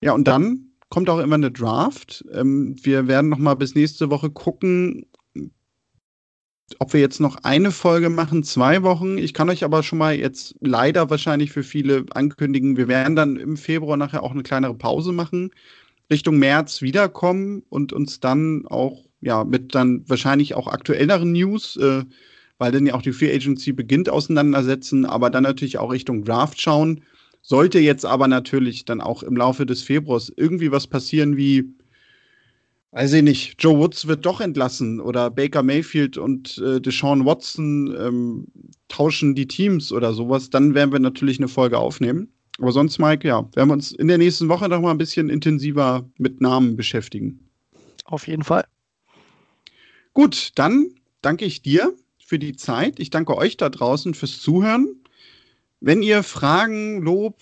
[0.03, 2.25] Ja, und dann kommt auch immer eine Draft.
[2.33, 5.07] Ähm, wir werden noch mal bis nächste Woche gucken,
[6.79, 9.19] ob wir jetzt noch eine Folge machen, zwei Wochen.
[9.19, 13.37] Ich kann euch aber schon mal jetzt leider wahrscheinlich für viele ankündigen, wir werden dann
[13.37, 15.51] im Februar nachher auch eine kleinere Pause machen,
[16.11, 22.05] Richtung März wiederkommen und uns dann auch ja mit dann wahrscheinlich auch aktuelleren News, äh,
[22.59, 26.61] weil dann ja auch die Free Agency beginnt, auseinandersetzen, aber dann natürlich auch Richtung Draft
[26.61, 27.03] schauen.
[27.43, 31.65] Sollte jetzt aber natürlich dann auch im Laufe des Februars irgendwie was passieren wie
[32.93, 37.95] weiß ich nicht, Joe Woods wird doch entlassen oder Baker Mayfield und äh, Deshaun Watson
[37.99, 38.47] ähm,
[38.89, 42.29] tauschen die Teams oder sowas, dann werden wir natürlich eine Folge aufnehmen.
[42.59, 45.31] Aber sonst, Mike, ja, werden wir uns in der nächsten Woche noch mal ein bisschen
[45.31, 47.41] intensiver mit Namen beschäftigen.
[48.05, 48.65] Auf jeden Fall.
[50.13, 50.91] Gut, dann
[51.23, 52.99] danke ich dir für die Zeit.
[52.99, 54.89] Ich danke euch da draußen fürs Zuhören.
[55.81, 57.37] Wenn ihr Fragen, Lob,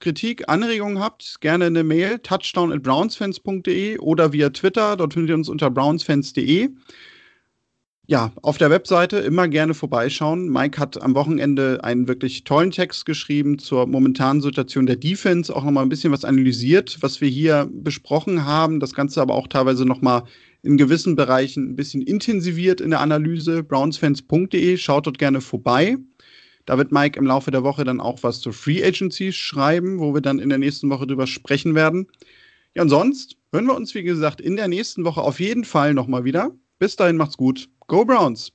[0.00, 4.96] Kritik, Anregungen habt, gerne eine Mail touchdown at brownsfans.de oder via Twitter.
[4.96, 6.70] Dort findet ihr uns unter brownsfans.de.
[8.10, 10.48] Ja, auf der Webseite immer gerne vorbeischauen.
[10.48, 15.62] Mike hat am Wochenende einen wirklich tollen Text geschrieben zur momentanen Situation der Defense, auch
[15.62, 18.80] nochmal ein bisschen was analysiert, was wir hier besprochen haben.
[18.80, 20.22] Das Ganze aber auch teilweise nochmal
[20.62, 23.62] in gewissen Bereichen ein bisschen intensiviert in der Analyse.
[23.62, 25.98] brownsfans.de, schaut dort gerne vorbei.
[26.68, 30.12] Da wird Mike im Laufe der Woche dann auch was zur Free Agency schreiben, wo
[30.12, 32.08] wir dann in der nächsten Woche drüber sprechen werden.
[32.74, 35.94] Ja, und sonst hören wir uns, wie gesagt, in der nächsten Woche auf jeden Fall
[35.94, 36.50] nochmal wieder.
[36.78, 37.70] Bis dahin macht's gut.
[37.86, 38.52] Go Browns!